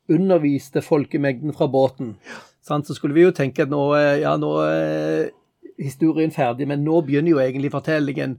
underviste 0.09 0.81
folkemengden 0.81 1.53
fra 1.53 1.67
båten. 1.67 2.15
Så 2.65 2.93
skulle 2.93 3.17
vi 3.17 3.25
jo 3.25 3.33
tenke 3.35 3.65
at 3.65 3.71
nå, 3.71 3.81
eh, 3.97 4.21
ja, 4.23 4.35
nå 4.39 4.53
er 4.63 5.29
historien 5.79 6.31
ferdig, 6.31 6.67
men 6.67 6.83
nå 6.85 7.01
begynner 7.07 7.33
jo 7.33 7.41
egentlig 7.41 7.71
fortellingen 7.73 8.37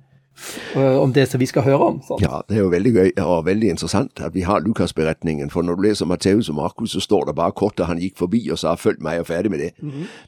eh, 0.76 0.96
om 1.00 1.12
det 1.12 1.26
som 1.30 1.40
vi 1.40 1.48
skal 1.50 1.64
høre 1.66 1.92
om. 1.92 2.02
Sånn. 2.06 2.22
ja, 2.24 2.42
det 2.48 2.58
er 2.58 2.64
jo 2.64 2.72
veldig 2.72 2.92
gøy 2.96 3.08
og 3.24 3.46
veldig 3.48 3.72
interessant 3.74 4.22
at 4.24 4.36
vi 4.36 4.44
har 4.46 4.62
Lukas-beretningen. 4.64 5.50
For 5.52 5.66
når 5.66 5.78
du 5.78 5.88
leser 5.88 6.10
Matteus 6.10 6.50
og 6.52 6.60
Markus, 6.60 6.94
så 6.96 7.02
står 7.04 7.30
det 7.30 7.38
bare 7.40 7.56
kort 7.56 7.80
at 7.80 7.90
han 7.90 8.02
gikk 8.02 8.18
forbi 8.20 8.46
og 8.50 8.60
sa 8.60 8.76
'følg 8.76 9.02
meg', 9.04 9.24
og 9.24 9.26
ferdig 9.32 9.50
med 9.50 9.60
det. 9.60 9.72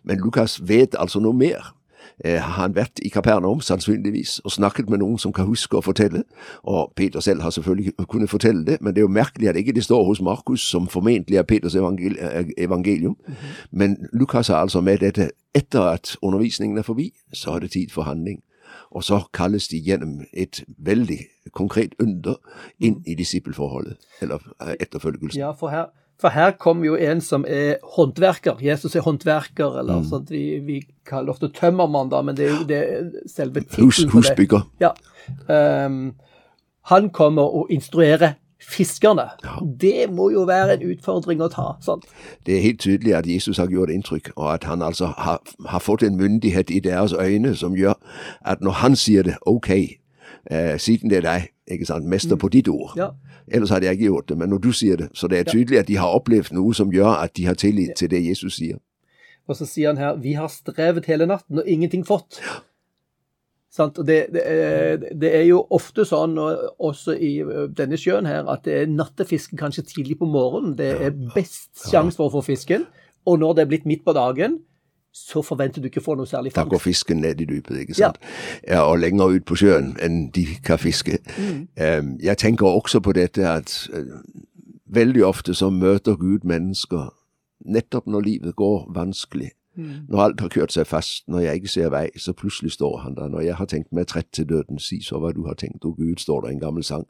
Men 0.04 0.18
Lukas 0.18 0.60
vet 0.62 0.96
altså 0.98 1.20
noe 1.20 1.36
mer. 1.36 1.72
Eh, 2.24 2.40
har 2.40 2.62
han 2.62 2.74
vært 2.76 3.00
i 3.02 3.08
Kapernaum, 3.08 3.60
sannsynligvis, 3.60 4.38
og 4.44 4.52
snakket 4.52 4.90
med 4.90 4.98
noen 4.98 5.18
som 5.18 5.32
kan 5.32 5.46
huske 5.46 5.76
å 5.76 5.82
fortelle. 5.84 6.22
Og 6.62 6.92
Peter 6.96 7.20
selv 7.20 7.42
har 7.42 7.50
selvfølgelig 7.50 7.96
kunnet 8.08 8.30
fortelle 8.30 8.64
det, 8.64 8.78
men 8.80 8.94
det 8.94 9.00
er 9.02 9.08
jo 9.08 9.12
merkelig 9.12 9.48
at 9.48 9.56
ikke 9.56 9.72
det 9.72 9.84
står 9.84 10.04
hos 10.04 10.20
Markus, 10.20 10.60
som 10.60 10.88
formentlig 10.88 11.38
er 11.38 11.42
Peters 11.42 11.74
evangel 11.74 12.16
evangelium. 12.58 13.16
Men 13.70 13.96
Lukas 14.12 14.48
har 14.48 14.56
altså 14.56 14.80
med 14.80 14.98
dette 14.98 15.30
etter 15.54 15.80
at 15.80 16.16
undervisningen 16.22 16.78
er 16.78 16.82
forbi, 16.82 17.12
så 17.32 17.56
er 17.56 17.58
det 17.58 17.70
tid 17.70 17.90
for 17.90 18.02
handling. 18.02 18.42
Og 18.90 19.04
så 19.04 19.20
kalles 19.34 19.68
de 19.68 19.80
gjennom 19.80 20.20
et 20.32 20.64
veldig 20.78 21.18
konkret 21.52 21.94
under 22.00 22.34
inn 22.80 23.02
i 23.06 23.14
disippelforholdet, 23.14 23.96
eller 24.20 24.38
eh, 24.60 24.74
etterfølgelsen. 24.80 25.40
Ja, 25.40 25.50
for 25.50 25.68
her, 25.68 25.90
for 26.20 26.28
her 26.28 26.50
kommer 26.58 26.86
jo 26.86 26.94
en 26.94 27.20
som 27.20 27.44
er 27.48 27.76
håndverker. 27.96 28.56
Jesus 28.62 28.94
er 28.96 29.00
håndverker, 29.02 29.78
eller 29.80 29.98
Mm. 30.02 30.04
sånn 30.10 30.26
Vi, 30.30 30.58
vi 30.60 30.80
kaller 31.06 31.32
ofte 31.32 31.48
tømmermann, 31.48 32.08
da, 32.10 32.22
men 32.22 32.36
det 32.36 32.46
er 32.46 32.50
jo 32.58 32.64
det 32.64 33.12
selve 33.26 33.60
Hus, 33.60 33.96
tittelen 33.96 34.06
det. 34.06 34.12
husbygger. 34.12 34.62
Ja. 34.80 34.90
Um, 35.86 36.14
han 36.84 37.10
kommer 37.10 37.42
og 37.42 37.66
instruerer 37.70 38.34
fiskerne. 38.62 39.24
Det 39.80 40.10
må 40.10 40.30
jo 40.30 40.44
være 40.46 40.74
en 40.74 40.90
utfordring 40.92 41.40
å 41.42 41.48
ta. 41.50 41.76
sant? 41.80 42.04
Det 42.46 42.56
er 42.56 42.60
helt 42.62 42.80
tydelig 42.80 43.14
at 43.14 43.26
Jesus 43.26 43.56
har 43.58 43.66
gjort 43.66 43.90
inntrykk, 43.90 44.30
og 44.36 44.54
at 44.54 44.64
han 44.64 44.82
altså 44.82 45.06
har, 45.18 45.40
har 45.66 45.78
fått 45.80 46.02
en 46.02 46.16
myndighet 46.16 46.70
i 46.70 46.78
deres 46.80 47.12
øyne 47.12 47.56
som 47.56 47.74
gjør 47.74 47.94
at 48.44 48.60
når 48.60 48.70
han 48.72 48.96
sier 48.96 49.22
det, 49.22 49.34
ok, 49.46 49.70
eh, 50.50 50.78
siden 50.78 51.10
det 51.10 51.18
er 51.24 51.26
deg, 51.30 51.48
ikke 51.72 51.86
sant, 51.88 52.06
mester 52.08 52.36
på 52.36 52.48
ditt 52.52 52.68
ord, 52.68 52.92
Ja. 52.96 53.10
ellers 53.50 53.70
hadde 53.70 53.86
jeg 53.86 53.98
ikke 53.98 54.10
gjort 54.10 54.28
det, 54.28 54.38
men 54.38 54.50
når 54.50 54.58
du 54.62 54.72
sier 54.72 54.96
det, 54.96 55.08
så 55.14 55.28
det 55.28 55.38
er 55.38 55.50
tydelig 55.52 55.78
at 55.78 55.88
de 55.88 55.96
har 55.96 56.14
opplevd 56.14 56.52
noe 56.52 56.74
som 56.74 56.90
gjør 56.92 57.22
at 57.22 57.34
de 57.36 57.44
har 57.48 57.54
tillit 57.54 57.96
til 57.96 58.10
det 58.10 58.24
Jesus 58.26 58.56
sier. 58.60 58.78
Og 59.48 59.56
så 59.58 59.66
sier 59.66 59.88
han 59.90 59.98
her 59.98 60.16
vi 60.22 60.32
har 60.38 60.48
strevet 60.48 61.06
hele 61.10 61.26
natten 61.26 61.58
og 61.58 61.66
ingenting 61.66 62.04
fått. 62.06 62.38
Sant? 63.72 63.96
Og 63.98 64.06
det, 64.06 64.26
det, 64.34 64.42
er, 64.44 64.96
det 65.16 65.30
er 65.34 65.44
jo 65.48 65.62
ofte 65.72 66.04
sånn, 66.04 66.34
også 66.36 67.14
i 67.16 67.30
denne 67.72 67.96
sjøen 67.96 68.26
her, 68.28 68.44
at 68.52 68.66
det 68.68 68.74
er 68.82 68.90
nattefiske 68.92 69.56
kanskje 69.56 69.86
tidlig 69.88 70.18
på 70.20 70.28
morgenen. 70.28 70.74
Det 70.76 70.90
er 71.08 71.14
best 71.34 71.86
sjanse 71.88 72.16
for 72.20 72.28
å 72.28 72.34
få 72.36 72.42
fisken. 72.52 72.84
Og 73.26 73.38
når 73.40 73.54
det 73.56 73.64
er 73.64 73.70
blitt 73.72 73.86
midt 73.88 74.04
på 74.04 74.12
dagen, 74.12 74.58
så 75.12 75.42
forventer 75.42 75.82
du 75.82 75.86
ikke 75.90 76.00
å 76.00 76.04
få 76.04 76.14
noe 76.16 76.26
særlig 76.26 76.54
Da 76.54 76.64
går 76.64 76.78
fangst. 76.78 76.84
fisken 76.84 77.20
ned 77.20 77.40
i 77.40 77.44
dypet, 77.44 77.78
ikke 77.84 77.94
sant? 77.94 78.18
Ja. 78.68 78.82
og 78.82 78.98
lenger 78.98 79.36
ut 79.36 79.44
på 79.44 79.56
sjøen 79.60 79.96
enn 80.00 80.30
de 80.34 80.46
kan 80.64 80.78
fiske. 80.78 81.18
Mm. 81.38 82.18
jeg 82.22 82.38
tenker 82.38 82.66
også 82.66 83.00
på 83.00 83.12
dette 83.12 83.48
at 83.48 83.88
eh, 83.92 84.14
veldig 84.86 85.24
ofte 85.24 85.54
så 85.54 85.70
møter 85.70 86.16
Gud 86.16 86.44
mennesker 86.44 87.12
nettopp 87.64 88.06
når 88.06 88.20
livet 88.20 88.56
går 88.56 88.88
vanskelig. 88.94 89.52
Når 90.08 90.20
alt 90.20 90.40
har 90.40 90.48
kjørt 90.52 90.72
seg 90.74 90.86
fast, 90.86 91.22
når 91.32 91.40
jeg 91.40 91.60
ikke 91.60 91.68
ser 91.72 91.88
vei, 91.94 92.08
så 92.20 92.34
plutselig 92.36 92.74
står 92.74 92.98
han 93.06 93.14
der. 93.16 93.28
Når 93.32 93.40
jeg 93.40 93.54
har 93.56 93.68
tenkt 93.70 93.92
meg 93.96 94.06
trett 94.10 94.28
til 94.32 94.44
døden, 94.48 94.78
si 94.78 95.00
så 95.00 95.16
hva 95.18 95.32
du 95.32 95.46
har 95.46 95.56
tenkt, 95.56 95.86
og 95.88 95.96
Gud, 95.96 96.20
står 96.20 96.40
der 96.44 96.52
i 96.52 96.56
en 96.58 96.60
gammel 96.60 96.84
sang. 96.84 97.06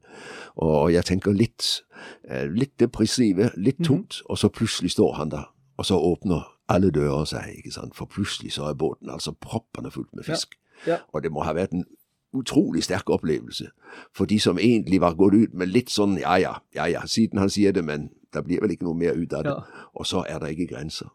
Og 0.56 0.92
jeg 0.92 1.04
tenker 1.04 1.34
litt, 1.34 1.82
eh, 2.28 2.46
litt 2.46 2.78
depressive, 2.78 3.50
litt 3.56 3.82
tungt, 3.82 4.22
og 4.30 4.38
så 4.38 4.48
plutselig 4.48 4.90
står 4.94 5.14
han 5.18 5.30
der. 5.30 5.50
Og 5.76 5.86
så 5.86 5.98
åpner 5.98 6.46
alle 6.74 6.90
dører 6.94 7.24
seg, 7.28 7.56
ikke 7.58 7.74
sant, 7.74 7.96
for 7.96 8.10
plutselig 8.10 8.54
så 8.56 8.68
er 8.70 8.78
båten 8.78 9.10
altså 9.12 9.32
proppende 9.32 9.90
fullt 9.90 10.12
med 10.16 10.26
fisk. 10.28 10.56
Ja. 10.86 11.02
Og 11.12 11.22
det 11.22 11.32
må 11.32 11.44
ha 11.46 11.54
vært 11.56 11.74
en 11.76 11.84
utrolig 12.32 12.82
sterk 12.84 13.10
opplevelse 13.12 13.68
for 14.16 14.24
de 14.24 14.38
som 14.40 14.58
egentlig 14.58 15.00
var 15.02 15.18
gått 15.18 15.34
ut 15.36 15.54
med 15.54 15.68
litt 15.68 15.92
sånn 15.92 16.16
ja 16.16 16.38
ja, 16.40 16.54
ja 16.72 16.86
ja, 16.88 17.02
siden 17.06 17.42
han 17.42 17.52
sier 17.52 17.74
det, 17.76 17.84
men 17.84 18.08
det 18.32 18.44
blir 18.46 18.62
vel 18.64 18.72
ikke 18.72 18.86
noe 18.88 18.96
mer 18.96 19.12
ut 19.12 19.34
av 19.36 19.44
det. 19.44 19.52
Ja. 19.52 19.88
Og 19.92 20.08
så 20.08 20.24
er 20.24 20.40
det 20.40 20.54
ikke 20.54 20.70
grenser. 20.72 21.12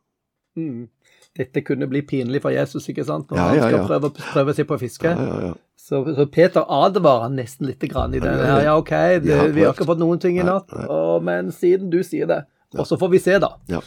Mm. 0.57 0.85
Dette 1.37 1.61
kunne 1.65 1.87
bli 1.89 2.01
pinlig 2.05 2.41
for 2.41 2.53
Jesus, 2.53 2.85
ikke 2.89 3.05
sant? 3.05 3.29
når 3.29 3.37
Ja, 3.37 3.47
han 3.47 3.57
ja, 3.57 3.69
skal 3.69 3.87
prøve, 3.89 4.11
prøve 4.17 4.53
seg 4.57 4.67
på 4.69 4.77
fiske. 4.81 5.09
Ja, 5.09 5.25
ja, 5.25 5.39
ja. 5.47 5.53
Så, 5.87 6.01
så 6.17 6.25
Peter 6.33 6.65
advarer 6.73 7.29
nesten 7.33 7.69
litt 7.69 7.83
grann 7.89 8.15
i 8.17 8.21
det. 8.21 8.31
Ja, 8.41 8.57
ja, 8.65 8.77
OK, 8.77 8.93
det, 9.23 9.37
vi 9.55 9.63
har 9.65 9.73
ikke 9.73 9.87
fått 9.87 10.01
noen 10.01 10.21
ting 10.21 10.39
i 10.39 10.45
natt, 10.45 10.73
og, 10.85 11.21
men 11.25 11.51
siden 11.55 11.91
du 11.93 12.01
sier 12.05 12.29
det, 12.29 12.41
og 12.75 12.89
så 12.89 12.97
får 12.99 13.13
vi 13.13 13.21
se, 13.23 13.37
da. 13.41 13.53
Ja. 13.71 13.81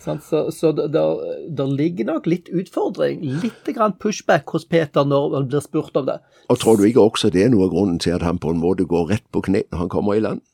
Så, 0.00 0.50
så 0.54 0.72
det 0.72 1.66
ligger 1.78 2.06
nok 2.10 2.26
litt 2.30 2.50
utfordring, 2.52 3.22
litt 3.42 3.70
grann 3.74 3.96
pushback 4.00 4.50
hos 4.54 4.66
Peter 4.68 5.04
når 5.04 5.34
han 5.34 5.48
blir 5.50 5.64
spurt 5.64 5.96
om 5.98 6.06
det. 6.06 6.18
Og 6.48 6.60
tror 6.62 6.76
du 6.76 6.84
ikke 6.86 7.06
også 7.08 7.30
det 7.34 7.44
er 7.44 7.54
noe 7.54 7.66
av 7.66 7.72
grunnen 7.74 7.98
til 8.02 8.14
at 8.14 8.22
han 8.22 8.38
på 8.38 8.52
en 8.54 8.60
måte 8.62 8.86
går 8.86 9.10
rett 9.10 9.26
på 9.34 9.42
kne 9.48 9.64
når 9.70 9.82
han 9.84 9.90
kommer 9.92 10.14
i 10.14 10.22
land? 10.22 10.44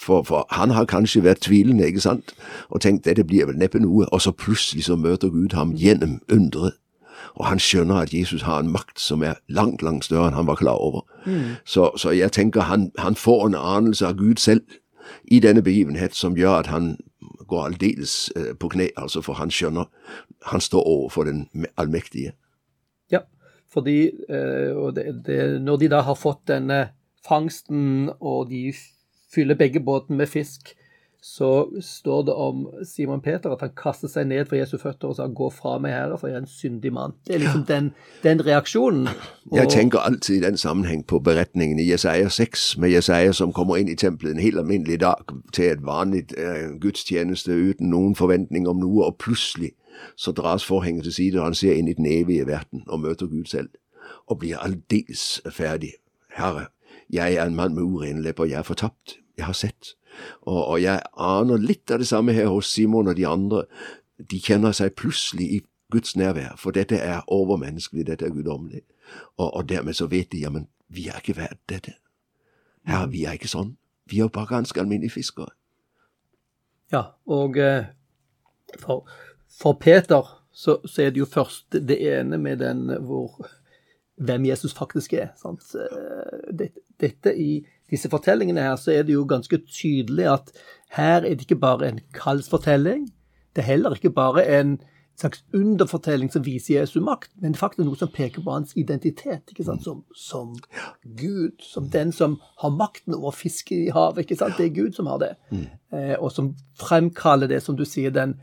For, 0.00 0.22
for 0.22 0.46
han 0.50 0.70
har 0.70 0.88
kanskje 0.88 1.24
vært 1.24 1.42
tvilende, 1.44 1.86
ikke 1.86 2.00
sant, 2.00 2.32
og 2.72 2.80
tenkt 2.80 3.04
dette 3.04 3.24
blir 3.24 3.48
vel 3.50 3.58
neppe 3.60 3.80
noe, 3.82 4.06
og 4.08 4.22
så 4.24 4.32
plutselig 4.32 4.86
så 4.86 4.96
møter 4.96 5.28
Gud 5.28 5.52
ham 5.52 5.74
gjennom 5.76 6.20
underet. 6.32 6.78
Og 7.34 7.46
han 7.46 7.58
skjønner 7.58 8.06
at 8.06 8.14
Jesus 8.14 8.42
har 8.42 8.62
en 8.62 8.72
makt 8.72 9.00
som 9.00 9.22
er 9.22 9.34
langt, 9.48 9.82
langt 9.82 10.06
større 10.06 10.30
enn 10.30 10.38
han 10.38 10.46
var 10.46 10.56
klar 10.56 10.78
over. 10.80 11.04
Så, 11.64 11.90
så 11.96 12.10
jeg 12.10 12.32
tenker 12.32 12.70
han, 12.70 12.90
han 12.98 13.14
får 13.14 13.46
en 13.46 13.54
anelse 13.54 14.06
av 14.06 14.16
Gud 14.16 14.40
selv 14.40 14.62
i 15.24 15.40
denne 15.40 15.62
begivenhet 15.62 16.16
som 16.16 16.36
gjør 16.36 16.62
at 16.62 16.66
han 16.72 16.96
går 17.48 17.64
aldeles 17.70 18.16
eh, 18.36 18.52
på 18.58 18.70
kne, 18.74 18.90
altså 18.96 19.22
for 19.24 19.40
han 19.40 19.52
skjønner 19.52 19.88
han 20.52 20.62
står 20.62 20.84
overfor 20.86 21.26
den 21.28 21.46
allmektige. 21.80 22.34
Ja, 23.10 23.24
fordi 23.72 24.12
og 24.28 24.94
det, 24.96 25.04
det, 25.26 25.38
når 25.60 25.80
de 25.82 25.88
da 25.92 26.00
har 26.06 26.16
fått 26.16 26.46
denne 26.48 26.78
fangsten, 27.26 28.10
og 28.20 28.48
de 28.52 28.70
fyller 29.34 29.58
begge 29.58 29.82
båtene 29.84 30.22
med 30.22 30.30
fisk, 30.30 30.72
så 31.22 31.68
står 31.80 32.22
det 32.22 32.34
om 32.34 32.68
Simon 32.86 33.20
Peter 33.20 33.50
at 33.50 33.60
han 33.60 33.72
kastet 33.76 34.12
seg 34.12 34.28
ned 34.30 34.46
for 34.46 34.56
Jesu 34.56 34.76
føtter 34.78 35.08
og 35.08 35.16
sa 35.16 35.26
'gå 35.26 35.50
fra 35.50 35.78
meg, 35.78 35.92
Herre, 35.92 36.18
for 36.18 36.28
jeg 36.28 36.34
er 36.36 36.40
en 36.40 36.46
syndig 36.46 36.92
mann'. 36.92 37.14
Det 37.26 37.34
er 37.34 37.38
liksom 37.38 37.64
den, 37.64 37.90
den 38.22 38.46
reaksjonen. 38.46 39.08
Og... 39.50 39.56
Jeg 39.56 39.68
tenker 39.68 39.98
alltid 39.98 40.36
i 40.36 40.46
den 40.46 40.56
sammenheng 40.56 41.06
på 41.06 41.18
beretningen 41.18 41.78
i 41.78 41.90
Jesaja 41.90 42.28
6, 42.28 42.78
med 42.78 42.90
Jesaja 42.90 43.32
som 43.32 43.52
kommer 43.52 43.76
inn 43.76 43.88
i 43.88 43.94
tempelet 43.94 44.34
en 44.34 44.42
helt 44.42 44.58
alminnelig 44.58 45.00
dag 45.00 45.34
til 45.52 45.64
et 45.64 45.86
vanlig 45.86 46.22
eh, 46.38 46.78
gudstjeneste 46.80 47.52
uten 47.52 47.90
noen 47.90 48.14
forventning 48.14 48.68
om 48.68 48.78
noe, 48.78 49.04
og 49.04 49.18
plutselig 49.18 49.72
så 50.16 50.32
dras 50.32 50.64
forhenget 50.64 51.04
til 51.04 51.12
side, 51.12 51.38
og 51.38 51.44
han 51.44 51.54
ser 51.54 51.74
inn 51.74 51.88
i 51.88 51.94
den 51.94 52.06
evige 52.06 52.46
verden 52.46 52.82
og 52.86 53.00
møter 53.00 53.26
Gud 53.26 53.44
selv, 53.44 53.68
og 54.26 54.38
blir 54.38 54.58
aldeles 54.58 55.42
ferdig. 55.50 55.92
Herre, 56.30 56.66
jeg 57.10 57.34
er 57.34 57.44
en 57.44 57.56
mann 57.56 57.74
med 57.74 57.82
urene 57.82 58.22
lepper, 58.22 58.44
jeg 58.44 58.58
er 58.58 58.62
fortapt, 58.62 59.18
jeg 59.36 59.46
har 59.46 59.52
sett. 59.52 59.94
Og, 60.42 60.60
og, 60.64 60.76
jeg 60.82 61.02
aner 61.14 61.62
litt 61.62 61.90
av 61.90 62.02
det 62.02 62.08
samme 62.08 62.34
her 62.36 62.50
hos 62.52 62.70
Simon 62.72 63.08
og 63.08 63.16
de 63.16 63.26
andre. 63.26 63.64
De 64.18 64.40
kjenner 64.42 64.74
seg 64.76 64.96
plutselig 64.98 65.48
i 65.56 65.60
Guds 65.92 66.16
nærvær, 66.16 66.56
for 66.60 66.76
dette 66.76 66.98
er 67.00 67.24
overmenneskelig, 67.32 68.06
dette 68.06 68.26
er 68.26 68.34
guddommelig. 68.34 68.82
Og, 69.38 69.54
og, 69.54 69.68
dermed 69.68 69.96
så 69.96 70.06
vet 70.06 70.32
de, 70.32 70.42
ja, 70.44 70.50
men 70.52 70.68
vi 70.88 71.08
er 71.08 71.20
ikke 71.22 71.38
verdt 71.38 71.62
dette. 71.68 71.94
ja, 72.88 73.06
vi 73.06 73.24
er 73.24 73.36
ikke 73.36 73.48
sånn. 73.48 73.76
Vi 74.08 74.18
er 74.18 74.26
jo 74.26 74.32
bare 74.32 74.48
ganske 74.48 74.80
alminnelige 74.80 75.16
fiskere. 75.16 75.52
Ja, 76.92 77.02
og 77.28 77.56
eh, 77.60 77.90
for, 78.80 79.08
for 79.52 79.76
Peter 79.80 80.24
så, 80.52 80.78
så, 80.84 81.02
er 81.02 81.10
det 81.12 81.20
jo 81.20 81.28
først 81.28 81.76
det 81.88 81.98
ene 82.00 82.38
med 82.40 82.60
den 82.64 82.88
hvor 83.04 83.36
hvem 84.16 84.48
Jesus 84.48 84.74
faktisk 84.74 85.12
er. 85.12 85.28
Sant? 85.36 85.64
Dette, 86.50 86.80
dette 87.00 87.34
i 87.36 87.60
disse 87.90 88.10
fortellingene 88.12 88.64
her, 88.64 88.76
så 88.76 88.92
er 88.92 89.06
det 89.06 89.16
jo 89.16 89.26
ganske 89.28 89.60
tydelig 89.66 90.28
at 90.32 90.52
her 90.96 91.22
er 91.22 91.34
det 91.34 91.46
ikke 91.46 91.60
bare 91.60 91.88
en 91.88 92.00
kallsfortelling. 92.14 93.08
Det 93.56 93.64
er 93.64 93.72
heller 93.72 93.96
ikke 93.96 94.12
bare 94.14 94.46
en 94.60 94.78
slags 95.18 95.44
underfortelling 95.54 96.30
som 96.32 96.44
viser 96.46 96.78
Jesu 96.78 97.00
makt, 97.02 97.30
men 97.42 97.56
faktisk 97.58 97.86
noe 97.86 97.98
som 97.98 98.10
peker 98.14 98.44
på 98.44 98.54
hans 98.54 98.74
identitet 98.78 99.50
ikke 99.50 99.66
sant? 99.66 99.82
Som, 99.84 100.04
som 100.14 100.52
Gud, 101.18 101.58
som 101.64 101.88
den 101.90 102.12
som 102.14 102.38
har 102.62 102.70
makten 102.70 103.16
over 103.16 103.34
fiske 103.34 103.74
i 103.74 103.88
havet. 103.94 104.22
ikke 104.24 104.38
sant? 104.38 104.54
Det 104.58 104.68
er 104.68 104.76
Gud 104.76 104.94
som 104.94 105.10
har 105.10 105.18
det, 105.22 105.32
mm. 105.50 105.64
eh, 105.96 106.14
og 106.18 106.30
som 106.32 106.52
fremkaller 106.78 107.50
det, 107.50 107.62
som 107.64 107.76
du 107.76 107.84
sier, 107.88 108.14
den, 108.14 108.36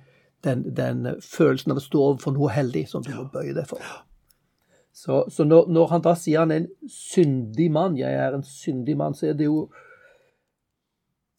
den, 0.44 0.66
den 0.76 1.08
følelsen 1.24 1.72
av 1.72 1.80
å 1.80 1.86
stå 1.86 2.04
overfor 2.10 2.36
noe 2.36 2.52
hellig 2.52 2.90
som 2.92 3.06
du 3.06 3.14
må 3.16 3.30
bøye 3.32 3.56
deg 3.56 3.70
for. 3.72 3.80
Så, 4.96 5.26
så 5.30 5.44
når, 5.44 5.68
når, 5.68 5.88
han 5.88 6.02
da 6.02 6.14
sier 6.16 6.40
han 6.40 6.52
er 6.52 6.64
en 6.64 6.70
syndig 6.90 7.72
mann, 7.72 7.98
jeg 8.00 8.14
er 8.14 8.36
en 8.38 8.44
syndig 8.48 8.96
mann, 8.98 9.14
så 9.14 9.28
er 9.28 9.34
det 9.34 9.50
jo 9.50 9.66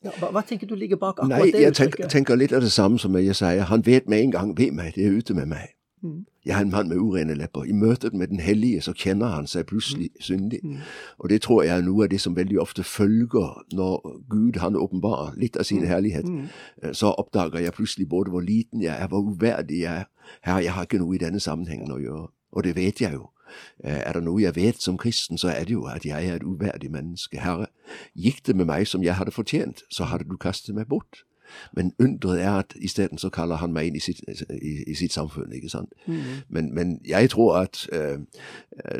ja, 0.04 0.12
hva, 0.20 0.28
hva, 0.30 0.42
tenker 0.44 0.68
du 0.68 0.74
ligger 0.76 1.00
bak 1.00 1.22
akkurat 1.22 1.40
Nei, 1.40 1.52
det 1.54 1.62
jeg 1.62 1.74
tenker, 1.74 2.08
tenker, 2.12 2.36
litt 2.36 2.52
av 2.52 2.60
det 2.60 2.70
samme 2.70 3.00
som 3.00 3.16
jeg 3.16 3.34
sier. 3.34 3.64
Han 3.70 3.86
vet 3.86 4.10
med 4.12 4.26
en 4.26 4.34
gang 4.34 4.52
hvem 4.58 4.76
meg, 4.76 4.92
det 4.94 5.06
er 5.06 5.16
ute 5.16 5.34
med 5.34 5.48
meg. 5.54 5.72
Mm. 6.04 6.26
Jeg 6.46 6.58
er 6.58 6.66
en 6.66 6.70
mann 6.70 6.88
med 6.88 7.00
urene 7.00 7.34
lepper. 7.34 7.64
I 7.64 7.72
møtet 7.72 8.14
med 8.14 8.28
Den 8.28 8.40
hellige 8.40 8.80
så 8.84 8.92
kjenner 8.92 9.32
han 9.32 9.48
seg 9.50 9.66
plutselig 9.66 10.10
mm. 10.12 10.20
syndig. 10.20 10.60
Mm. 10.62 10.76
Og 11.18 11.30
det 11.30 11.40
tror 11.42 11.62
jeg 11.64 11.78
er 11.78 11.86
noe 11.86 12.04
av 12.04 12.10
det 12.12 12.20
som 12.20 12.36
veldig 12.36 12.60
ofte 12.60 12.84
følger 12.84 13.64
når 13.72 14.20
Gud 14.30 14.60
han 14.60 14.76
åpenbarer 14.76 15.32
litt 15.40 15.56
av 15.56 15.64
sin 15.64 15.80
mm. 15.80 15.88
herlighet. 15.88 16.28
Mm. 16.28 16.44
Eh, 16.82 16.92
så 16.92 17.10
oppdager 17.16 17.64
jeg 17.64 17.72
plutselig 17.72 18.08
både 18.08 18.30
hvor 18.30 18.44
liten 18.44 18.84
jeg 18.84 18.94
er, 18.94 19.08
hvor 19.08 19.24
uverdig 19.24 19.80
jeg 19.80 20.04
er. 20.04 20.04
Herre, 20.42 20.62
jeg 20.62 20.72
har 20.72 20.82
ikke 20.84 21.00
noe 21.00 21.16
i 21.16 21.24
denne 21.24 21.40
sammenhengen 21.40 21.96
å 21.96 21.98
gjøre. 21.98 22.28
Og 22.52 22.64
det 22.68 22.76
vet 22.76 23.00
jeg 23.00 23.16
jo. 23.16 23.30
Eh, 23.84 24.00
er 24.02 24.12
det 24.16 24.24
noe 24.26 24.42
jeg 24.42 24.56
vet 24.56 24.82
som 24.82 24.98
kristen, 25.00 25.38
så 25.38 25.52
er 25.52 25.64
det 25.68 25.76
jo 25.76 25.86
at 25.90 26.06
jeg 26.06 26.28
er 26.28 26.40
et 26.40 26.46
uverdig 26.46 26.90
menneske. 26.92 27.40
Herre, 27.40 27.70
gikk 28.14 28.44
det 28.46 28.56
med 28.56 28.68
meg 28.70 28.88
som 28.88 29.04
jeg 29.04 29.16
hadde 29.18 29.34
fortjent, 29.34 29.84
så 29.90 30.08
hadde 30.10 30.28
du 30.28 30.36
kastet 30.40 30.74
meg 30.76 30.88
bort. 30.90 31.24
Men 31.72 31.92
undret 31.98 32.42
er 32.42 32.50
at 32.50 32.74
isteden 32.76 33.18
så 33.18 33.28
kaller 33.28 33.56
han 33.56 33.72
meg 33.72 33.86
inn 33.86 33.96
i 33.96 34.00
sitt, 34.00 34.20
i, 34.62 34.82
i 34.86 34.94
sitt 34.94 35.12
samfunn. 35.12 35.52
ikke 35.52 35.68
sant? 35.68 35.92
Mm. 36.06 36.14
Men, 36.48 36.74
men, 36.74 37.00
jeg 37.08 37.30
tror 37.30 37.56
at 37.56 37.88
uh, 37.92 38.18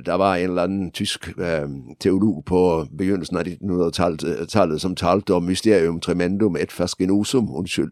det 0.07 0.19
var 0.19 0.37
en 0.37 0.51
eller 0.51 0.63
annen 0.63 0.91
tysk 0.91 1.29
uh, 1.39 1.69
teolog 2.01 2.45
på 2.45 2.87
begynnelsen 2.99 3.37
av 3.37 3.43
1900-tallet 3.43 4.81
som 4.81 4.95
talte 4.95 5.35
om 5.35 5.43
mysterium 5.43 6.01
tremendum 6.01 6.57
et 6.57 6.73
fascinosum. 6.73 7.51
Unnskyld 7.51 7.91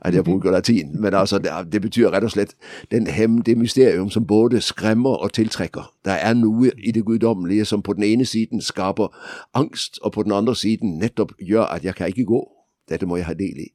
at 0.00 0.14
jeg 0.14 0.24
bruker 0.24 0.50
latin. 0.50 1.00
Men 1.00 1.14
altså, 1.14 1.38
det, 1.38 1.50
det 1.72 1.82
betyr 1.82 2.10
rett 2.10 2.24
og 2.24 2.30
slett 2.30 2.54
den 2.90 3.06
hem, 3.06 3.42
det 3.42 3.58
mysterium 3.58 4.10
som 4.10 4.26
både 4.26 4.60
skremmer 4.60 5.10
og 5.10 5.32
tiltrekker. 5.32 5.92
Det 6.04 6.12
er 6.20 6.34
noe 6.34 6.70
i 6.78 6.90
det 6.90 7.04
guddommelige 7.04 7.64
som 7.64 7.82
på 7.82 7.92
den 7.92 8.02
ene 8.02 8.24
siden 8.24 8.60
skaper 8.60 9.08
angst, 9.54 9.98
og 10.02 10.12
på 10.12 10.22
den 10.22 10.32
andre 10.32 10.56
siden 10.56 10.98
nettopp 10.98 11.32
gjør 11.40 11.64
at 11.64 11.84
jeg 11.84 11.94
kan 11.94 12.06
ikke 12.06 12.24
gå. 12.24 12.55
Dette 12.88 13.06
må 13.06 13.18
jeg 13.18 13.28
ha 13.28 13.34
del 13.34 13.62
i. 13.66 13.70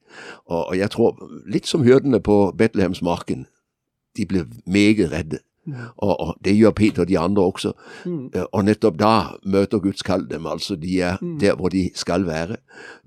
Og, 0.47 0.62
og 0.71 0.76
jeg 0.80 0.91
tror, 0.93 1.17
litt 1.50 1.67
som 1.67 1.84
hyrdene 1.84 2.21
på 2.24 2.38
Betlehemsmarken, 2.58 3.47
de 4.17 4.28
ble 4.28 4.45
meget 4.65 5.12
redde. 5.12 5.41
Mm. 5.65 5.74
Og, 5.97 6.13
og, 6.19 6.30
det 6.41 6.56
gjør 6.58 6.74
Peter 6.76 7.04
og 7.04 7.10
de 7.10 7.19
andre 7.19 7.43
også. 7.43 7.74
Mm. 8.06 8.30
Eh, 8.34 8.45
og 8.50 8.65
nettopp 8.65 8.97
da 9.00 9.15
møter 9.45 9.82
Guds 9.84 10.02
kall 10.06 10.26
dem. 10.30 10.47
Altså 10.50 10.76
de 10.80 11.02
er 11.02 11.19
mm. 11.21 11.38
der 11.39 11.58
hvor 11.60 11.69
de 11.74 11.89
skal 11.95 12.26
være, 12.26 12.58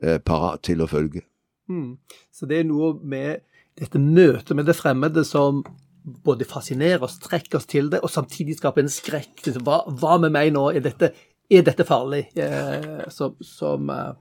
uh, 0.04 0.18
parat 0.24 0.62
til 0.66 0.84
å 0.84 0.90
følge. 0.90 1.24
Mm. 1.68 1.96
Så 2.32 2.46
det 2.46 2.60
er 2.60 2.68
noe 2.68 2.94
med 3.02 3.42
dette 3.80 3.98
møtet 3.98 4.54
med 4.54 4.68
det 4.68 4.76
fremmede 4.78 5.24
som 5.26 5.64
både 6.04 6.46
fascinerer 6.46 7.02
oss, 7.02 7.16
trekker 7.18 7.58
oss 7.58 7.66
til 7.66 7.88
det, 7.90 8.02
og 8.04 8.12
samtidig 8.12 8.58
skaper 8.58 8.84
en 8.84 8.92
skrekk. 8.92 9.40
Hva, 9.64 9.80
hva 9.88 10.18
med 10.22 10.34
meg 10.36 10.52
nå? 10.54 10.68
Er 10.76 10.84
dette, 10.84 11.10
er 11.50 11.64
dette 11.64 11.86
farlig? 11.88 12.26
Eh, 12.36 13.06
som, 13.10 13.34
som 13.42 13.90
uh, 13.90 14.12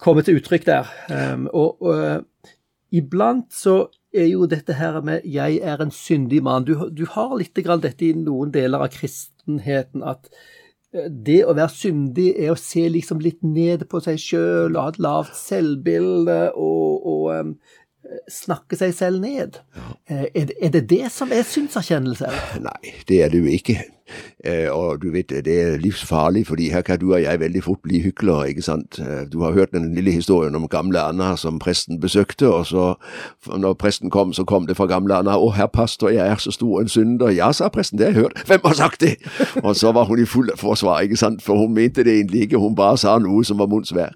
komme 0.00 0.24
til 0.24 0.38
uttrykk 0.38 0.66
der. 0.68 0.90
Um, 1.10 1.48
og, 1.52 1.82
og 1.82 2.02
uh, 2.02 2.52
iblant 2.94 3.50
så 3.54 3.88
er 4.14 4.30
jo 4.30 4.46
dette 4.46 4.72
her 4.72 5.00
med 5.04 5.20
'jeg 5.24 5.60
er 5.62 5.82
en 5.82 5.90
syndig 5.90 6.42
mann' 6.42 6.64
Du, 6.64 6.88
du 6.90 7.04
har 7.06 7.36
litt 7.36 7.54
dette 7.54 8.04
i 8.06 8.12
noen 8.12 8.50
deler 8.50 8.78
av 8.78 8.88
kristenheten 8.88 10.02
at 10.02 10.30
uh, 10.94 11.08
det 11.10 11.44
å 11.44 11.54
være 11.54 11.68
syndig 11.68 12.34
er 12.38 12.52
å 12.52 12.56
se 12.56 12.88
liksom 12.88 13.20
litt 13.20 13.42
ned 13.42 13.88
på 13.88 14.00
seg 14.00 14.18
sjøl 14.18 14.76
og 14.76 14.82
ha 14.82 14.88
et 14.88 14.98
lavt 14.98 15.36
selvbilde 15.36 16.52
og, 16.54 17.06
og 17.06 17.40
um, 17.40 17.58
snakke 18.28 18.76
seg 18.76 18.94
selv 18.94 19.20
ned. 19.20 19.60
Eh, 20.10 20.26
er, 20.34 20.50
er, 20.62 20.72
det 20.74 20.88
det 20.90 21.06
som 21.12 21.32
er 21.32 21.46
synserkjennelse? 21.46 22.30
Nei, 22.64 22.98
det 23.08 23.22
er 23.24 23.32
det 23.32 23.42
jo 23.42 23.52
ikke. 23.52 23.78
Eh, 24.44 24.70
og 24.72 25.02
du 25.02 25.10
vet, 25.12 25.28
det 25.44 25.54
er 25.62 25.76
livsfarlig, 25.76 26.46
fordi 26.46 26.70
her 26.70 26.82
kan 26.82 26.98
du 26.98 27.12
og 27.12 27.22
jeg 27.22 27.40
veldig 27.40 27.62
fort 27.62 27.80
bli 27.82 28.00
hyklere, 28.00 28.48
ikke 28.48 28.62
sant. 28.62 28.98
Eh, 28.98 29.26
du 29.32 29.42
har 29.42 29.52
hørt 29.52 29.72
den 29.72 29.94
lille 29.94 30.10
historien 30.10 30.54
om 30.54 30.68
gamle 30.68 31.00
Anna 31.00 31.36
som 31.36 31.58
presten 31.58 32.00
besøkte, 32.00 32.48
og 32.48 32.66
så, 32.66 32.94
når 33.56 33.72
presten 33.72 34.10
kom, 34.10 34.32
så 34.32 34.44
kom 34.44 34.66
det 34.66 34.76
fra 34.76 34.86
gamle 34.86 35.14
Anna 35.14 35.36
'Å, 35.36 35.50
herr 35.52 35.66
pastor, 35.66 36.08
jeg 36.08 36.28
er 36.28 36.36
så 36.36 36.50
stor 36.50 36.80
en 36.80 36.88
synder'. 36.88 37.34
'Ja', 37.36 37.52
sa 37.52 37.68
presten, 37.68 37.98
det 37.98 38.06
har 38.06 38.12
jeg 38.12 38.22
hørt. 38.22 38.42
'Hvem 38.46 38.60
har 38.64 38.74
sagt 38.74 39.00
det?' 39.00 39.16
og 39.66 39.76
så 39.76 39.92
var 39.92 40.04
hun 40.04 40.22
i 40.22 40.24
full 40.24 40.50
forsvar, 40.56 41.00
ikke 41.00 41.16
sant, 41.16 41.42
for 41.42 41.58
hun 41.58 41.74
mente 41.74 42.04
det 42.04 42.14
egentlig 42.14 42.40
ikke, 42.40 42.58
hun 42.58 42.74
bare 42.74 42.98
sa 42.98 43.18
noe 43.18 43.44
som 43.44 43.58
var 43.58 43.66
munnsvær. 43.66 44.12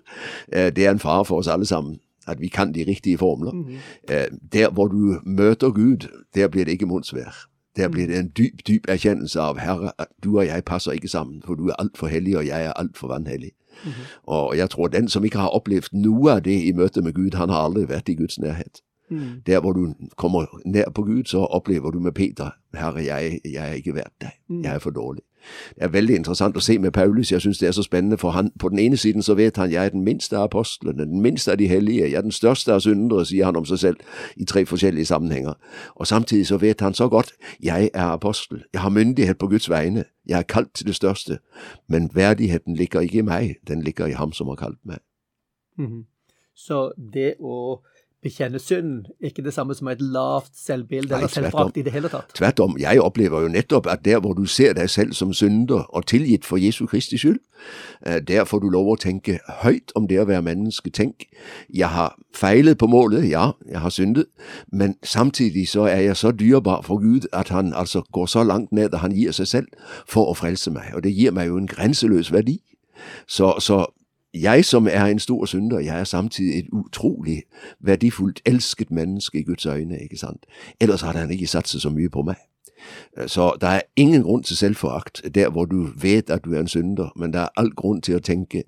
Det 0.52 0.78
er 0.78 0.90
en 0.90 0.98
fare 0.98 1.24
for 1.24 1.38
oss 1.38 1.48
alle 1.48 1.66
sammen 1.66 1.98
at 2.26 2.40
vi 2.40 2.48
kan 2.48 2.74
de 2.74 2.84
riktige 2.88 3.18
formler. 3.18 3.52
Mm 3.52 3.64
-hmm. 3.64 4.48
Der 4.52 4.70
hvor 4.70 4.86
du 4.86 5.20
møter 5.24 5.70
Gud, 5.70 6.08
der 6.34 6.48
blir 6.48 6.64
det 6.64 6.72
ikke 6.72 6.86
munnsvær. 6.86 7.46
Der 7.76 7.88
blir 7.88 8.06
det 8.06 8.18
en 8.18 8.32
dyp, 8.38 8.66
dyp 8.68 8.84
erkjennelse 8.88 9.40
av 9.40 9.58
Herre, 9.58 9.92
at 9.98 10.06
du 10.24 10.38
og 10.38 10.46
jeg 10.46 10.64
passer 10.64 10.92
ikke 10.92 11.08
sammen, 11.08 11.42
for 11.46 11.54
du 11.54 11.68
er 11.68 11.72
altfor 11.78 12.06
hellig, 12.06 12.36
og 12.36 12.46
jeg 12.46 12.64
er 12.64 12.72
altfor 12.72 13.08
vanhellig. 13.08 13.50
Mm 13.84 13.90
-hmm. 13.90 14.18
Og 14.22 14.56
jeg 14.56 14.70
tror 14.70 14.86
den 14.86 15.08
som 15.08 15.24
ikke 15.24 15.38
har 15.38 15.48
opplevd 15.48 15.88
noe 15.92 16.32
av 16.32 16.42
det 16.42 16.62
i 16.64 16.72
møte 16.72 17.02
med 17.02 17.12
Gud, 17.14 17.34
han 17.34 17.48
har 17.48 17.58
aldri 17.58 17.88
vært 17.88 18.08
i 18.08 18.14
Guds 18.14 18.38
nærhet. 18.38 18.80
Mm. 19.10 19.42
Der 19.46 19.60
hvor 19.60 19.72
du 19.72 19.94
kommer 20.16 20.60
nær 20.66 20.90
på 20.94 21.02
Gud, 21.02 21.24
så 21.24 21.38
opplever 21.38 21.90
du 21.90 22.00
med 22.00 22.12
Peter 22.12 22.50
Herre, 22.74 23.04
jeg, 23.04 23.40
jeg 23.44 23.70
er 23.70 23.72
ikke 23.72 23.94
verdt 23.94 24.20
deg. 24.20 24.30
Mm. 24.48 24.62
Jeg 24.62 24.74
er 24.74 24.78
for 24.78 24.90
dårlig. 24.90 25.22
Det 25.74 25.82
er 25.82 25.88
veldig 25.88 26.16
interessant 26.16 26.56
å 26.56 26.60
se 26.60 26.78
med 26.78 26.92
Paulus. 26.92 27.32
Jeg 27.32 27.40
syns 27.40 27.58
det 27.58 27.68
er 27.68 27.72
så 27.72 27.82
spennende, 27.82 28.18
for 28.18 28.30
han, 28.30 28.50
på 28.58 28.68
den 28.68 28.78
ene 28.78 28.96
siden 28.96 29.22
så 29.22 29.34
vet 29.34 29.56
han 29.56 29.70
jeg 29.70 29.84
er 29.84 29.88
den 29.88 30.04
minste 30.04 30.36
av 30.36 30.44
apostlene, 30.44 31.04
den 31.04 31.20
minste 31.20 31.52
av 31.52 31.58
de 31.58 31.68
hellige, 31.68 32.10
jeg 32.10 32.18
er 32.18 32.26
den 32.26 32.32
største 32.32 32.74
av 32.74 32.80
syndere, 32.80 33.26
sier 33.26 33.44
han 33.44 33.56
om 33.56 33.66
seg 33.68 33.78
selv 33.78 33.96
i 34.36 34.44
tre 34.44 34.66
forskjellige 34.66 35.06
sammenhenger. 35.10 35.54
Og 35.94 36.06
samtidig 36.06 36.46
så 36.46 36.56
vet 36.56 36.80
han 36.80 36.94
så 36.94 37.08
godt 37.08 37.32
jeg 37.62 37.90
er 37.94 38.14
apostel, 38.14 38.64
jeg 38.72 38.80
har 38.80 38.90
myndighet 38.90 39.38
på 39.38 39.48
Guds 39.48 39.70
vegne, 39.70 40.04
jeg 40.26 40.38
er 40.38 40.42
kalt 40.48 40.74
til 40.74 40.86
det 40.86 40.94
største, 40.94 41.38
men 41.88 42.10
verdigheten 42.14 42.76
ligger 42.76 43.00
ikke 43.00 43.18
i 43.18 43.26
meg, 43.26 43.54
den 43.68 43.82
ligger 43.82 44.06
i 44.06 44.12
ham 44.12 44.32
som 44.32 44.48
har 44.48 44.56
kalt 44.56 44.78
meg. 44.84 44.98
Mm 45.78 45.86
-hmm. 45.86 46.04
Så 46.54 46.92
det 47.14 47.34
å 47.40 47.82
bekjenne 48.22 48.58
synd 48.62 49.06
ikke 49.20 49.42
det 49.42 49.54
samme 49.54 49.74
som 49.74 49.88
et 49.90 50.00
lavt 50.00 50.52
selvbilde 50.56 51.14
eller 51.14 51.28
selvforakt 51.28 51.76
i 51.76 51.82
det 51.82 51.92
hele 51.92 52.08
tatt. 52.08 52.30
Tvert 52.34 52.60
om. 52.60 52.76
Jeg 52.78 53.00
opplever 53.00 53.42
jo 53.42 53.48
nettopp 53.48 53.86
at 53.90 54.04
der 54.04 54.20
hvor 54.20 54.32
du 54.38 54.44
ser 54.46 54.72
deg 54.78 54.90
selv 54.90 55.12
som 55.12 55.32
synder 55.32 55.82
og 55.90 56.06
tilgitt 56.06 56.46
for 56.46 56.56
Jesu 56.56 56.86
Kristi 56.86 57.18
skyld, 57.18 57.40
eh, 58.06 58.20
der 58.28 58.44
får 58.44 58.62
du 58.62 58.68
lov 58.70 58.92
å 58.92 58.96
tenke 58.96 59.38
høyt 59.62 59.92
om 59.98 60.06
det 60.08 60.20
å 60.22 60.26
være 60.30 60.42
menneske. 60.42 60.90
Tenk, 60.90 61.26
jeg 61.74 61.88
har 61.88 62.14
feilet 62.34 62.78
på 62.78 62.86
målet, 62.86 63.26
ja, 63.30 63.52
jeg 63.68 63.80
har 63.80 63.90
syndet, 63.90 64.26
men 64.72 64.94
samtidig 65.02 65.68
så 65.68 65.88
er 65.90 66.06
jeg 66.06 66.16
så 66.16 66.30
dyrebar 66.30 66.82
for 66.86 67.02
Gud 67.02 67.26
at 67.32 67.48
han 67.48 67.74
altså 67.74 68.04
går 68.12 68.26
så 68.26 68.44
langt 68.44 68.72
ned 68.72 68.94
at 68.94 69.00
han 69.00 69.12
gir 69.12 69.32
seg 69.32 69.46
selv 69.46 69.66
for 70.06 70.30
å 70.30 70.38
frelse 70.38 70.70
meg. 70.70 70.94
Og 70.94 71.02
det 71.02 71.14
gir 71.16 71.34
meg 71.34 71.50
jo 71.50 71.58
en 71.58 71.70
grenseløs 71.70 72.32
verdi. 72.32 72.60
Så, 73.26 73.56
så 73.58 73.86
jeg 74.34 74.64
som 74.64 74.88
er 74.90 75.04
en 75.04 75.18
stor 75.18 75.44
synder, 75.44 75.78
jeg 75.78 76.00
er 76.00 76.04
samtidig 76.04 76.58
et 76.58 76.68
utrolig 76.72 77.42
verdifullt, 77.80 78.40
elsket 78.46 78.90
menneske 78.90 79.38
i 79.38 79.42
Guds 79.42 79.66
øyne, 79.66 79.98
ikke 79.98 80.16
sant? 80.16 80.46
Ellers 80.80 81.00
hadde 81.00 81.18
han 81.18 81.30
ikke 81.30 81.46
satset 81.46 81.82
så 81.82 81.90
mye 81.90 82.08
på 82.08 82.22
meg. 82.22 82.36
Så 83.26 83.56
det 83.60 83.68
er 83.68 83.80
ingen 83.96 84.22
grunn 84.22 84.42
til 84.42 84.56
selvforakt 84.56 85.22
der 85.34 85.50
hvor 85.50 85.64
du 85.64 85.88
vet 86.00 86.30
at 86.30 86.44
du 86.44 86.52
er 86.52 86.60
en 86.60 86.68
synder, 86.68 87.12
men 87.16 87.32
det 87.32 87.40
er 87.40 87.48
all 87.56 87.70
grunn 87.70 88.00
til 88.00 88.16
å 88.16 88.24
tenke 88.24 88.64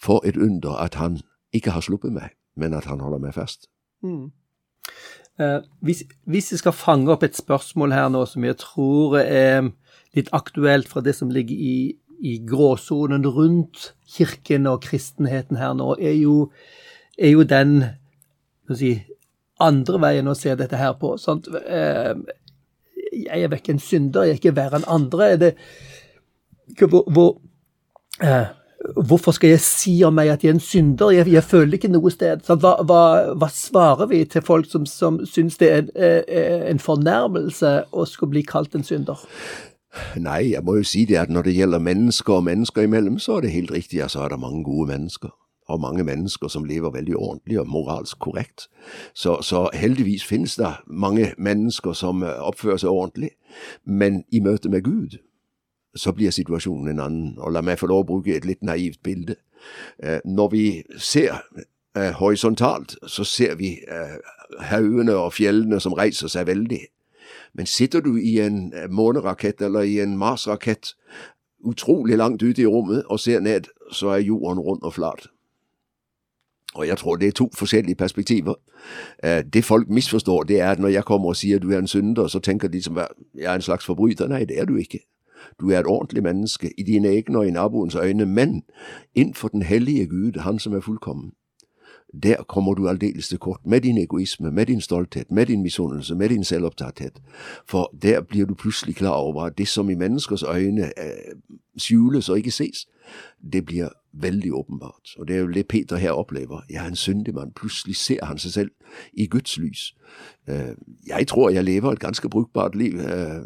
for 0.00 0.26
et 0.26 0.36
under 0.36 0.76
at 0.76 0.94
han 0.94 1.20
ikke 1.52 1.70
har 1.70 1.80
sluppet 1.80 2.12
meg, 2.12 2.28
men 2.56 2.74
at 2.74 2.84
han 2.84 3.00
holder 3.00 3.18
meg 3.18 3.34
fast. 3.34 3.68
Mm. 4.02 4.30
Eh, 5.40 5.60
hvis, 5.80 6.04
hvis 6.26 6.52
jeg 6.52 6.58
skal 6.58 6.72
fange 6.72 7.12
opp 7.12 7.22
et 7.22 7.36
spørsmål 7.36 7.92
her 7.92 8.08
nå 8.08 8.24
som 8.26 8.44
jeg 8.44 8.56
tror 8.58 9.18
er 9.18 9.70
litt 10.16 10.30
aktuelt 10.32 10.88
fra 10.88 11.00
det 11.00 11.14
som 11.14 11.30
ligger 11.30 11.56
i, 11.56 11.76
i 12.18 12.38
gråsonen 12.46 13.26
rundt 13.26 13.92
kirken 14.08 14.66
og 14.66 14.82
kristenheten 14.82 15.58
her 15.60 15.74
nå, 15.78 15.94
er 16.00 16.16
jo, 16.18 16.48
er 17.18 17.34
jo 17.34 17.46
den 17.46 17.80
si, 18.74 18.96
andre 19.62 20.00
veien 20.02 20.30
å 20.30 20.36
se 20.38 20.54
dette 20.58 20.78
her 20.78 20.94
på. 20.98 21.14
Sant? 21.20 21.48
Eh, 21.48 22.14
jeg 23.18 23.42
er 23.42 23.56
ikke 23.56 23.74
en 23.76 23.82
synder, 23.82 24.26
jeg 24.26 24.36
er 24.36 24.40
ikke 24.40 24.56
verre 24.56 24.80
enn 24.80 24.88
andre. 24.90 25.32
Det, 25.40 25.52
hvor, 26.78 27.04
hvor, 27.06 27.36
eh, 28.22 28.50
hvorfor 28.96 29.34
skal 29.36 29.54
jeg 29.54 29.64
si 29.64 29.94
om 30.06 30.14
meg 30.18 30.30
at 30.32 30.44
jeg 30.44 30.52
er 30.52 30.58
en 30.58 30.62
synder? 30.62 31.14
Jeg, 31.14 31.30
jeg 31.32 31.46
føler 31.46 31.78
ikke 31.78 31.92
noe 31.92 32.12
sted. 32.14 32.44
Hva, 32.46 32.76
hva, 32.86 33.02
hva, 33.38 33.50
svarer 33.52 34.10
vi 34.10 34.22
til 34.30 34.44
folk 34.46 34.68
som, 34.70 34.86
som 34.86 35.22
syns 35.26 35.58
det 35.60 35.72
er 35.72 35.82
en, 35.82 35.90
eh, 35.96 36.68
en 36.70 36.82
fornærmelse 36.82 37.74
å 37.90 38.06
skulle 38.08 38.36
bli 38.36 38.46
kalt 38.46 38.78
en 38.78 38.86
synder? 38.86 39.26
Nei, 40.16 40.50
jeg 40.52 40.64
må 40.64 40.76
jo 40.76 40.84
si 40.84 41.04
det 41.08 41.16
at 41.16 41.30
når 41.32 41.42
det 41.42 41.54
gjelder 41.56 41.78
mennesker 41.78 42.32
og 42.32 42.44
mennesker 42.44 42.82
imellom, 42.82 43.18
så 43.18 43.36
er 43.36 43.40
det 43.40 43.50
helt 43.50 43.70
riktig 43.72 44.02
at 44.04 44.10
så 44.10 44.20
er 44.20 44.28
det 44.28 44.40
mange 44.40 44.64
gode 44.64 44.88
mennesker. 44.88 45.28
Og 45.68 45.80
mange 45.80 46.04
mennesker 46.04 46.48
som 46.48 46.64
lever 46.64 46.90
veldig 46.90 47.16
ordentlig 47.16 47.60
og 47.60 47.68
moralsk 47.68 48.18
korrekt. 48.18 48.68
Så, 49.14 49.42
så 49.42 49.68
heldigvis 49.74 50.24
finnes 50.24 50.56
det 50.56 50.72
mange 50.86 51.34
mennesker 51.38 51.92
som 51.92 52.22
eh, 52.22 52.40
oppfører 52.40 52.76
seg 52.76 52.90
ordentlig. 52.90 53.30
Men 53.84 54.24
i 54.32 54.40
møte 54.40 54.68
med 54.68 54.82
Gud 54.82 55.18
så 55.96 56.12
blir 56.12 56.30
situasjonen 56.30 56.88
en 56.88 57.00
annen. 57.00 57.34
Og 57.38 57.52
la 57.52 57.60
meg 57.60 57.78
få 57.78 57.86
lov 57.86 58.06
å 58.06 58.08
bruke 58.12 58.36
et 58.36 58.48
litt 58.48 58.64
naivt 58.64 59.02
bilde. 59.04 59.36
Eh, 60.02 60.20
når 60.24 60.48
vi 60.48 60.64
ser 60.96 61.36
eh, 61.96 62.12
horisontalt, 62.16 62.96
så 63.06 63.24
ser 63.24 63.54
vi 63.60 63.76
haugene 64.70 65.16
og 65.16 65.34
fjellene 65.36 65.80
som 65.80 65.92
reiser 65.92 66.32
seg 66.32 66.48
veldig. 66.48 66.86
Men 67.54 67.66
sitter 67.66 68.00
du 68.00 68.16
i 68.16 68.38
en 68.40 68.72
eh, 68.74 68.90
månerakett 68.90 69.62
eller 69.62 69.80
i 69.80 70.00
en 70.00 70.18
Mars-rakett 70.18 70.94
utrolig 71.64 72.16
langt 72.16 72.42
ute 72.42 72.62
i 72.62 72.66
rommet 72.66 73.04
og 73.06 73.20
ser 73.20 73.40
ned, 73.40 73.60
så 73.92 74.08
er 74.08 74.18
jorden 74.18 74.58
rund 74.58 74.82
og 74.82 74.94
flat. 74.94 75.26
Og 76.74 76.86
jeg 76.86 76.98
tror 76.98 77.16
det 77.16 77.28
er 77.28 77.32
to 77.32 77.50
forskjellige 77.54 77.94
perspektiver. 77.94 78.54
Eh, 79.24 79.44
det 79.52 79.64
folk 79.64 79.88
misforstår, 79.88 80.42
det 80.42 80.60
er 80.60 80.70
at 80.70 80.78
når 80.78 80.88
jeg 80.88 81.04
kommer 81.04 81.28
og 81.28 81.36
sier 81.36 81.58
du 81.58 81.70
er 81.70 81.78
en 81.78 81.86
synder, 81.86 82.26
så 82.26 82.38
tenker 82.38 82.68
de 82.68 82.82
som 82.82 82.96
jeg 82.96 83.08
er 83.44 83.54
en 83.54 83.62
slags 83.62 83.86
forbryter. 83.86 84.28
Nei, 84.28 84.44
det 84.44 84.60
er 84.60 84.64
du 84.64 84.76
ikke. 84.76 84.98
Du 85.60 85.70
er 85.70 85.80
et 85.80 85.86
ordentlig 85.86 86.22
menneske 86.22 86.72
i 86.78 86.82
dine 86.82 87.08
egne 87.08 87.38
og 87.38 87.46
i 87.46 87.50
naboens 87.50 87.94
øyne, 87.94 88.26
men 88.26 88.62
innenfor 89.14 89.48
den 89.48 89.62
hellige 89.62 90.06
Gud, 90.06 90.40
Han 90.40 90.58
som 90.58 90.74
er 90.74 90.80
fullkommen, 90.80 91.32
der 92.22 92.42
kommer 92.42 92.74
du 92.74 92.88
aldeles 92.88 93.28
til 93.28 93.38
kort 93.38 93.66
med 93.66 93.80
din 93.80 93.98
egoisme, 93.98 94.50
med 94.50 94.66
din 94.66 94.80
stolthet, 94.80 95.30
med 95.30 95.46
din 95.46 95.62
misunnelse, 95.62 96.14
med 96.14 96.28
din 96.28 96.44
selvopptatthet. 96.44 97.22
For 97.68 97.94
der 98.02 98.20
blir 98.20 98.46
du 98.46 98.54
plutselig 98.54 98.96
klar 98.96 99.14
over 99.14 99.42
at 99.42 99.58
det 99.58 99.68
som 99.68 99.90
i 99.90 99.94
menneskers 99.94 100.42
øyne 100.42 100.84
eh, 100.84 101.34
skjules 101.76 102.28
og 102.28 102.36
ikke 102.36 102.50
ses, 102.50 102.88
det 103.52 103.64
blir 103.64 103.88
veldig 104.12 104.54
åpenbart. 104.54 105.16
Og 105.18 105.28
det 105.28 105.36
er 105.36 105.40
jo 105.40 105.52
det 105.52 105.68
Peter 105.68 105.96
her 105.96 106.10
opplever. 106.10 106.60
Jeg 106.70 106.84
er 106.84 106.88
en 106.88 106.96
syndig 106.96 107.34
mann. 107.34 107.52
Plutselig 107.56 107.96
ser 107.96 108.24
han 108.24 108.38
seg 108.38 108.52
selv 108.52 108.70
i 109.12 109.26
Guds 109.26 109.58
lys. 109.58 109.94
Eh, 110.48 110.74
jeg 111.06 111.26
tror 111.26 111.50
jeg 111.50 111.64
lever 111.64 111.92
et 111.92 112.00
ganske 112.00 112.28
brukbart 112.28 112.74
liv, 112.74 113.00
eh, 113.00 113.42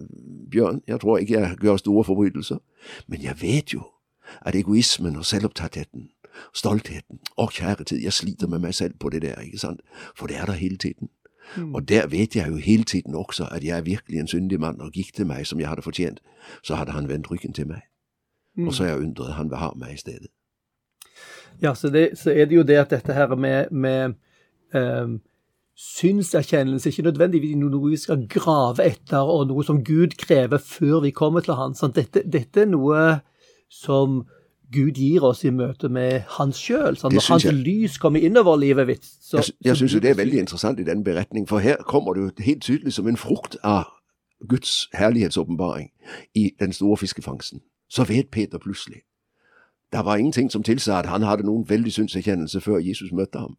Bjørn. 0.51 0.81
Jeg 0.89 1.01
tror 1.01 1.19
ikke 1.19 1.41
jeg 1.41 1.57
gjør 1.63 1.77
store 1.77 2.05
forbrytelser. 2.05 2.57
Men 3.07 3.23
jeg 3.23 3.43
vet 3.43 3.75
jo 3.75 3.83
at 4.43 4.55
egoismen 4.55 5.17
og 5.17 5.25
selvopptattheten 5.25 6.09
stoltheten. 6.55 7.21
Å, 7.37 7.49
kjære 7.53 7.85
tid, 7.85 8.03
jeg 8.05 8.13
sliter 8.13 8.49
med 8.49 8.65
meg 8.65 8.75
selv 8.75 8.99
på 9.01 9.11
det 9.13 9.23
der, 9.23 9.41
ikke 9.41 9.59
sant? 9.59 9.81
For 10.17 10.27
det 10.27 10.37
er 10.37 10.47
der 10.51 10.61
hele 10.61 10.77
tiden. 10.77 11.09
Mm. 11.57 11.75
Og 11.75 11.89
der 11.89 12.07
vet 12.07 12.37
jeg 12.37 12.49
jo 12.49 12.57
hele 12.57 12.85
tiden 12.85 13.15
også 13.15 13.49
at 13.51 13.65
jeg 13.65 13.79
er 13.79 13.83
virkelig 13.83 14.21
en 14.21 14.29
syndig 14.29 14.61
mann, 14.61 14.81
og 14.81 14.93
gikk 14.93 15.15
til 15.15 15.27
meg 15.27 15.47
som 15.47 15.61
jeg 15.61 15.69
hadde 15.69 15.83
fortjent, 15.83 16.23
så 16.63 16.75
hadde 16.75 16.93
han 16.93 17.09
vendt 17.09 17.31
ryggen 17.31 17.53
til 17.53 17.67
meg. 17.67 17.83
Mm. 18.57 18.69
Og 18.69 18.75
så 18.75 18.85
har 18.85 18.91
jeg 18.91 19.01
undret 19.01 19.35
han 19.35 19.51
vil 19.51 19.59
ha 19.59 19.73
meg 19.77 19.95
i 19.95 20.01
stedet. 20.01 20.31
Ja, 21.63 21.75
så, 21.75 21.91
det, 21.91 22.19
så, 22.19 22.31
er 22.31 22.45
det 22.45 22.57
jo 22.57 22.63
det 22.63 22.77
at 22.77 22.91
dette 22.91 23.13
her 23.13 23.35
med, 23.37 23.71
med 23.71 24.15
um, 24.75 25.21
synserkjennelse 25.77 26.89
ikke 26.89 27.03
nødvendigvis 27.03 27.57
noe 27.57 27.91
vi 27.91 27.97
skal 27.97 28.27
grave 28.29 28.85
etter, 28.87 29.21
og 29.21 29.47
noe 29.51 29.65
som 29.65 29.85
Gud 29.85 30.17
krever 30.19 30.59
før 30.59 31.01
vi 31.01 31.11
kommer 31.11 31.41
til 31.41 31.55
Han. 31.55 31.77
Dette, 31.95 32.23
dette 32.33 32.65
er 32.65 32.71
noe 32.71 33.21
som 33.71 34.23
Gud 34.73 34.93
gir 34.97 35.25
oss 35.25 35.45
i 35.45 35.51
møte 35.51 35.89
med 35.89 36.23
Han 36.39 36.53
sjøl. 36.57 36.97
Sånn, 36.97 37.15
når 37.15 37.27
Hans 37.29 37.45
jeg, 37.45 37.55
lys 37.55 37.99
kommer 38.01 38.25
innover 38.25 38.57
livet. 38.57 39.05
Så, 39.05 39.37
jeg 39.37 39.55
jeg 39.67 39.77
syns 39.77 39.99
det 40.01 40.11
er 40.11 40.19
veldig 40.19 40.39
interessant 40.39 40.81
i 40.81 40.87
den 40.87 41.05
beretningen, 41.05 41.47
for 41.49 41.59
her 41.59 41.77
kommer 41.87 42.15
det 42.15 42.23
jo 42.23 42.45
helt 42.45 42.63
tydelig 42.63 42.93
som 42.93 43.09
en 43.09 43.17
frukt 43.17 43.57
av 43.63 43.85
Guds 44.49 44.89
herlighetsåpenbaring 44.95 45.91
i 46.35 46.51
den 46.61 46.73
store 46.73 46.97
fiskefangsten. 46.97 47.61
Så 47.89 48.05
vet 48.05 48.31
Peter 48.31 48.59
plutselig. 48.59 49.03
Det 49.93 50.05
var 50.05 50.17
ingenting 50.17 50.51
som 50.51 50.63
tilsa 50.63 50.99
at 50.99 51.07
han 51.07 51.23
hadde 51.23 51.45
noen 51.47 51.69
veldig 51.69 51.93
synserkjennelse 51.93 52.61
før 52.61 52.79
Jesus 52.79 53.13
møtte 53.13 53.39
ham. 53.39 53.57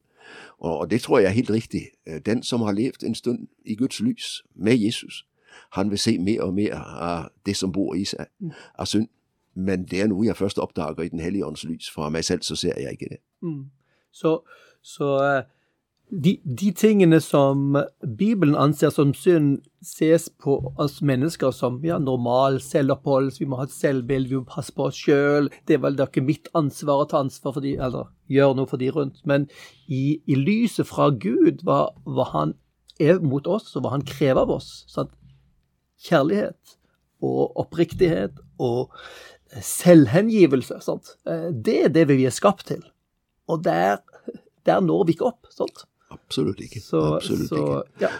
Og 0.60 0.89
det 0.91 1.02
tror 1.02 1.19
jeg 1.19 1.28
er 1.28 1.32
helt 1.38 1.52
riktig. 1.52 1.82
Den 2.26 2.43
som 2.43 2.62
har 2.62 2.71
levd 2.71 3.04
en 3.04 3.15
stund 3.15 3.47
i 3.65 3.76
Guds 3.76 3.99
lys 3.99 4.43
med 4.56 4.78
Jesus, 4.78 5.26
han 5.71 5.89
vil 5.89 5.99
se 5.99 6.17
mer 6.17 6.41
og 6.41 6.54
mer 6.54 6.76
av 6.76 7.30
det 7.45 7.56
som 7.56 7.71
bor 7.71 7.93
i 7.95 8.06
seg, 8.06 8.26
mm. 8.39 8.52
av 8.80 8.86
synd 8.86 9.08
men 9.56 9.88
det 9.89 10.02
er 10.02 10.12
noe 10.12 10.26
jeg 10.26 10.38
først 10.38 10.60
oppdager 10.60 11.06
i 11.06 11.12
Den 11.13 11.20
hellige 11.20 11.46
ånds 11.46 11.63
lys. 11.63 11.89
Fra 11.94 12.10
meg 12.10 12.26
selv 12.26 12.42
så 12.42 12.56
ser 12.56 12.80
jeg 12.80 12.98
ikke 12.98 13.10
det. 13.16 13.20
Mm. 13.42 13.70
Så, 14.13 14.39
så 14.82 15.10
eh, 15.24 15.44
de, 16.13 16.38
de, 16.46 16.72
tingene 16.72 17.18
som 17.22 17.78
Bibelen 18.18 18.56
anser 18.60 18.92
som 18.94 19.13
synd, 19.18 19.63
ses 19.82 20.28
på 20.42 20.60
oss 20.80 21.00
mennesker 21.02 21.52
som 21.56 21.80
ja, 21.86 21.98
normal 21.98 22.60
selvopphold. 22.62 23.32
vi 23.39 23.48
må 23.50 23.58
ha 23.58 23.66
et 23.68 23.74
selvbilde, 23.74 24.30
vi 24.30 24.42
må 24.42 24.46
passe 24.48 24.74
på 24.76 24.88
oss 24.89 25.00
sjøl. 25.00 25.50
Det 25.68 25.78
er 25.78 25.84
vel 25.86 25.98
da 25.98 26.08
ikke 26.10 26.26
mitt 26.26 26.52
ansvar 26.54 27.04
å 27.04 27.10
ta 27.10 27.24
ansvar 27.24 27.56
for 27.56 27.66
de, 27.66 27.76
eller 27.82 28.12
gjøre 28.32 28.60
noe 28.60 28.70
for 28.70 28.82
de 28.82 28.92
rundt. 28.94 29.24
Men 29.26 29.48
i, 29.88 30.20
i 30.26 30.38
lyset 30.38 30.88
fra 30.89 31.10
Gud, 31.10 31.66
hva, 31.66 31.88
hva, 32.06 32.30
han 32.36 32.56
er 33.02 33.24
mot 33.24 33.48
oss, 33.50 33.74
og 33.76 33.86
hva 33.86 33.96
han 33.96 34.06
krever 34.06 34.44
av 34.46 34.54
oss 34.60 34.84
sant? 34.92 35.13
Kjærlighet 36.04 36.78
og 37.24 37.56
oppriktighet 37.63 38.38
og 38.62 38.92
selvhengivelse. 39.62 40.80
Sant? 40.82 41.16
Eh, 41.28 41.50
det 41.54 41.78
er 41.86 41.94
det 41.94 42.08
vi 42.12 42.26
er 42.26 42.34
skapt 42.34 42.68
til. 42.72 42.84
Og 43.52 43.63
der, 43.66 44.00
der 44.66 44.82
når 44.82 45.08
vi 45.08 45.18
ikke 45.18 45.32
opp. 45.34 45.50
Sant? 45.54 45.86
Absolutt 46.13 46.62
ikke. 46.63 46.82
Så, 46.82 47.02
Absolutt 47.18 47.50
så, 47.50 47.63
ikke. 47.84 48.08
Ja. 48.08 48.12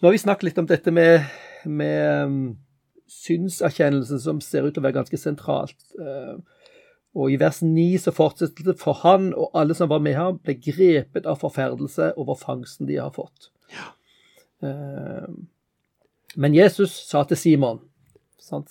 Nå 0.00 0.08
har 0.08 0.16
vi 0.16 0.22
snakket 0.22 0.48
litt 0.48 0.60
om 0.62 0.68
dette 0.68 0.92
med, 0.94 1.26
med 1.68 2.24
um, 2.24 2.38
synserkjennelsen, 3.10 4.20
som 4.22 4.40
ser 4.44 4.64
ut 4.64 4.74
til 4.74 4.82
å 4.82 4.86
være 4.86 4.98
ganske 5.00 5.20
sentralt. 5.20 5.78
Uh, 6.00 6.40
og 7.16 7.32
i 7.34 7.38
vers 7.40 7.60
9 7.64 7.86
så 8.00 8.14
fortsetter 8.14 8.70
det 8.70 8.76
for 8.80 8.96
han 9.02 9.32
og 9.34 9.56
alle 9.58 9.74
som 9.76 9.90
var 9.90 10.02
med 10.04 10.16
ham, 10.16 10.38
ble 10.40 10.56
grepet 10.62 11.26
av 11.28 11.40
forferdelse 11.42 12.12
over 12.20 12.38
fangsten 12.38 12.88
de 12.88 13.00
har 13.02 13.12
fått. 13.16 13.50
Ja. 13.74 13.90
Uh, 14.64 15.28
men 16.40 16.54
Jesus 16.54 16.94
sa 17.08 17.24
til 17.26 17.38
Simon, 17.40 17.82
sant? 18.40 18.70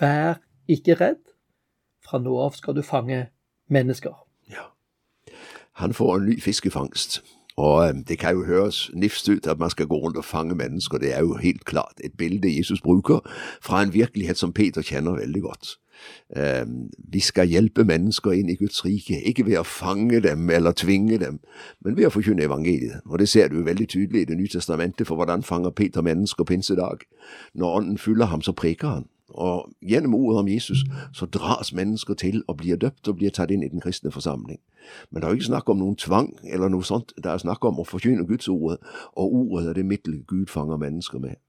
vær 0.00 0.40
ikke 0.68 0.94
redd. 1.00 1.22
Fra 2.04 2.18
nå 2.18 2.36
av 2.40 2.52
skal 2.58 2.76
du 2.76 2.82
fange 2.82 3.26
mennesker. 3.72 4.12
Ja. 4.50 4.68
Han 5.80 5.94
får 5.94 6.16
en 6.16 6.26
ny 6.28 6.40
fiskefangst. 6.40 7.22
Og 7.56 7.94
det 8.08 8.18
kan 8.18 8.34
jo 8.34 8.44
høres 8.44 8.90
nifst 8.94 9.28
ut 9.28 9.46
at 9.46 9.58
man 9.58 9.70
skal 9.70 9.86
gå 9.86 9.96
rundt 9.98 10.16
og 10.16 10.24
fange 10.24 10.54
mennesker. 10.54 10.98
Det 10.98 11.14
er 11.14 11.20
jo 11.20 11.36
helt 11.36 11.64
klart 11.64 12.00
et 12.04 12.16
bilde 12.18 12.56
Jesus 12.56 12.80
bruker 12.80 13.20
fra 13.62 13.82
en 13.82 13.94
virkelighet 13.94 14.38
som 14.38 14.52
Peter 14.52 14.82
kjenner 14.82 15.12
veldig 15.12 15.42
godt. 15.42 15.78
Vi 17.12 17.20
skal 17.20 17.46
hjelpe 17.48 17.84
mennesker 17.84 18.34
inn 18.34 18.50
i 18.50 18.56
Guds 18.58 18.84
rike, 18.84 19.20
ikke 19.22 19.46
ved 19.46 19.60
å 19.60 19.62
fange 19.62 20.20
dem 20.20 20.50
eller 20.50 20.74
tvinge 20.74 21.18
dem, 21.22 21.38
men 21.84 21.96
ved 21.96 22.08
å 22.08 22.12
forkynne 22.12 22.42
evangeliet. 22.44 23.00
Og 23.06 23.18
Det 23.18 23.28
ser 23.28 23.48
du 23.48 23.62
veldig 23.62 23.88
tydelig 23.88 24.22
i 24.22 24.24
Det 24.24 24.36
nye 24.36 24.48
testamentet, 24.48 25.06
for 25.06 25.16
hvordan 25.16 25.42
fanger 25.42 25.70
Peter 25.70 26.02
mennesker 26.02 26.44
pinsedag? 26.44 27.06
Når 27.54 27.76
Ånden 27.76 27.98
fyller 27.98 28.26
ham, 28.26 28.42
så 28.42 28.52
preker 28.52 28.88
han. 28.88 29.06
Og 29.28 29.70
gjennom 29.80 30.14
ordet 30.14 30.38
om 30.38 30.48
Jesus 30.48 30.84
så 31.12 31.26
dras 31.26 31.72
mennesker 31.72 32.14
til 32.14 32.42
og 32.48 32.58
blir 32.60 32.76
døpt 32.76 33.08
og 33.08 33.16
blir 33.16 33.32
tatt 33.32 33.50
inn 33.50 33.64
i 33.64 33.70
den 33.72 33.80
kristne 33.80 34.12
forsamling. 34.12 34.60
Men 35.10 35.20
det 35.20 35.26
er 35.26 35.32
jo 35.32 35.40
ikke 35.40 35.52
snakk 35.52 35.70
om 35.72 35.80
noen 35.80 35.96
tvang 35.96 36.28
eller 36.44 36.68
noe 36.68 36.84
sånt. 36.84 37.14
Det 37.16 37.30
er 37.30 37.40
snakk 37.40 37.64
om 37.64 37.80
å 37.80 37.88
forkynne 37.88 38.26
Guds 38.28 38.48
ord, 38.52 38.78
og 39.16 39.34
ordet 39.40 39.70
er 39.70 39.80
det 39.80 39.86
middelet 39.88 40.26
Gud 40.28 40.52
fanger 40.52 40.76
mennesker 40.76 41.22
med. 41.22 41.40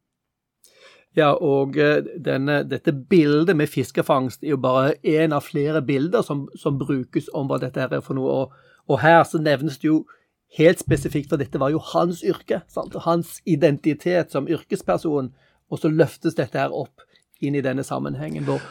Ja, 1.16 1.32
og 1.32 1.78
eh, 1.80 2.04
denne, 2.20 2.60
dette 2.68 2.92
bildet 2.92 3.56
med 3.56 3.72
fiskefangst 3.72 4.44
er 4.44 4.56
jo 4.56 4.60
bare 4.60 4.98
én 5.08 5.32
av 5.36 5.46
flere 5.48 5.82
bilder 5.82 6.26
som, 6.28 6.50
som, 6.60 6.80
brukes 6.80 7.30
om 7.34 7.48
hva 7.48 7.60
dette 7.62 7.80
er 7.80 8.02
for 8.04 8.18
noe. 8.18 8.32
Og, 8.32 8.76
og, 8.88 9.00
her 9.00 9.24
så 9.24 9.40
nevnes 9.40 9.80
det 9.80 9.88
jo 9.88 10.02
helt 10.58 10.84
spesifikt, 10.84 11.30
for 11.32 11.40
dette 11.40 11.60
var 11.60 11.72
jo 11.72 11.80
hans 11.94 12.20
yrke. 12.24 12.62
Sant? 12.68 12.96
Hans 13.08 13.40
identitet 13.46 14.36
som 14.36 14.50
yrkesperson. 14.52 15.32
Og 15.72 15.80
så 15.82 15.90
løftes 15.90 16.36
dette 16.36 16.60
her 16.60 16.76
opp 16.76 17.05
inn 17.42 17.56
i 17.56 17.62
denne 17.62 17.84
sammenhengen. 17.84 18.44
Hvor, 18.44 18.62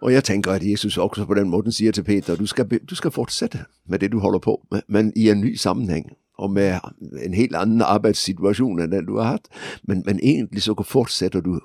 og 0.00 0.12
jeg 0.12 0.24
tenker 0.24 0.52
at 0.52 0.70
Jesus 0.70 0.98
også 0.98 1.24
på 1.24 1.34
den 1.34 1.48
måten 1.48 1.72
sier 1.72 1.92
til 1.92 2.04
Peter 2.04 2.36
du 2.36 2.46
skal, 2.46 2.68
du 2.90 2.94
skal 2.94 3.10
fortsette 3.10 3.64
med 3.88 3.98
det 3.98 4.12
du 4.12 4.18
holder 4.18 4.38
på 4.38 4.66
med, 4.70 4.80
men 4.88 5.12
i 5.16 5.30
en 5.30 5.40
ny 5.40 5.56
sammenheng 5.56 6.16
og 6.38 6.50
med 6.50 6.78
en 7.24 7.34
helt 7.34 7.56
annen 7.56 7.82
arbeidssituasjon 7.82 8.80
enn 8.80 8.92
den 8.92 9.06
du 9.06 9.16
har 9.16 9.24
hatt. 9.24 9.48
Men, 9.82 10.02
men 10.06 10.20
egentlig 10.22 10.62
så 10.62 10.74
fortsetter 10.84 11.40
du 11.40 11.60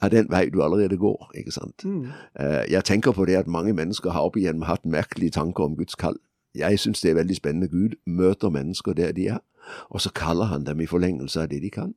av 0.00 0.10
den 0.10 0.28
vei 0.30 0.46
du 0.48 0.62
allerede 0.62 0.96
går. 0.96 1.30
ikke 1.34 1.50
sant? 1.50 1.84
Mm. 1.84 2.12
Uh, 2.40 2.62
jeg 2.70 2.84
tenker 2.84 3.12
på 3.12 3.24
det 3.24 3.34
at 3.34 3.46
mange 3.46 3.72
mennesker 3.72 4.10
har 4.10 4.22
opp 4.22 4.36
igjennom 4.36 4.62
hatt 4.62 4.86
merkelige 4.86 5.30
tanker 5.30 5.64
om 5.64 5.76
Guds 5.76 5.94
kall. 5.94 6.16
Jeg 6.54 6.78
syns 6.78 7.00
det 7.00 7.10
er 7.10 7.14
veldig 7.14 7.36
spennende. 7.36 7.68
Gud 7.68 7.96
møter 8.06 8.50
mennesker 8.50 8.92
der 8.92 9.12
de 9.12 9.26
er, 9.26 9.38
og 9.90 10.00
så 10.00 10.12
kaller 10.14 10.44
han 10.44 10.66
dem 10.66 10.80
i 10.80 10.86
forlengelse 10.86 11.42
av 11.42 11.48
det 11.48 11.62
de 11.62 11.70
kan. 11.70 11.94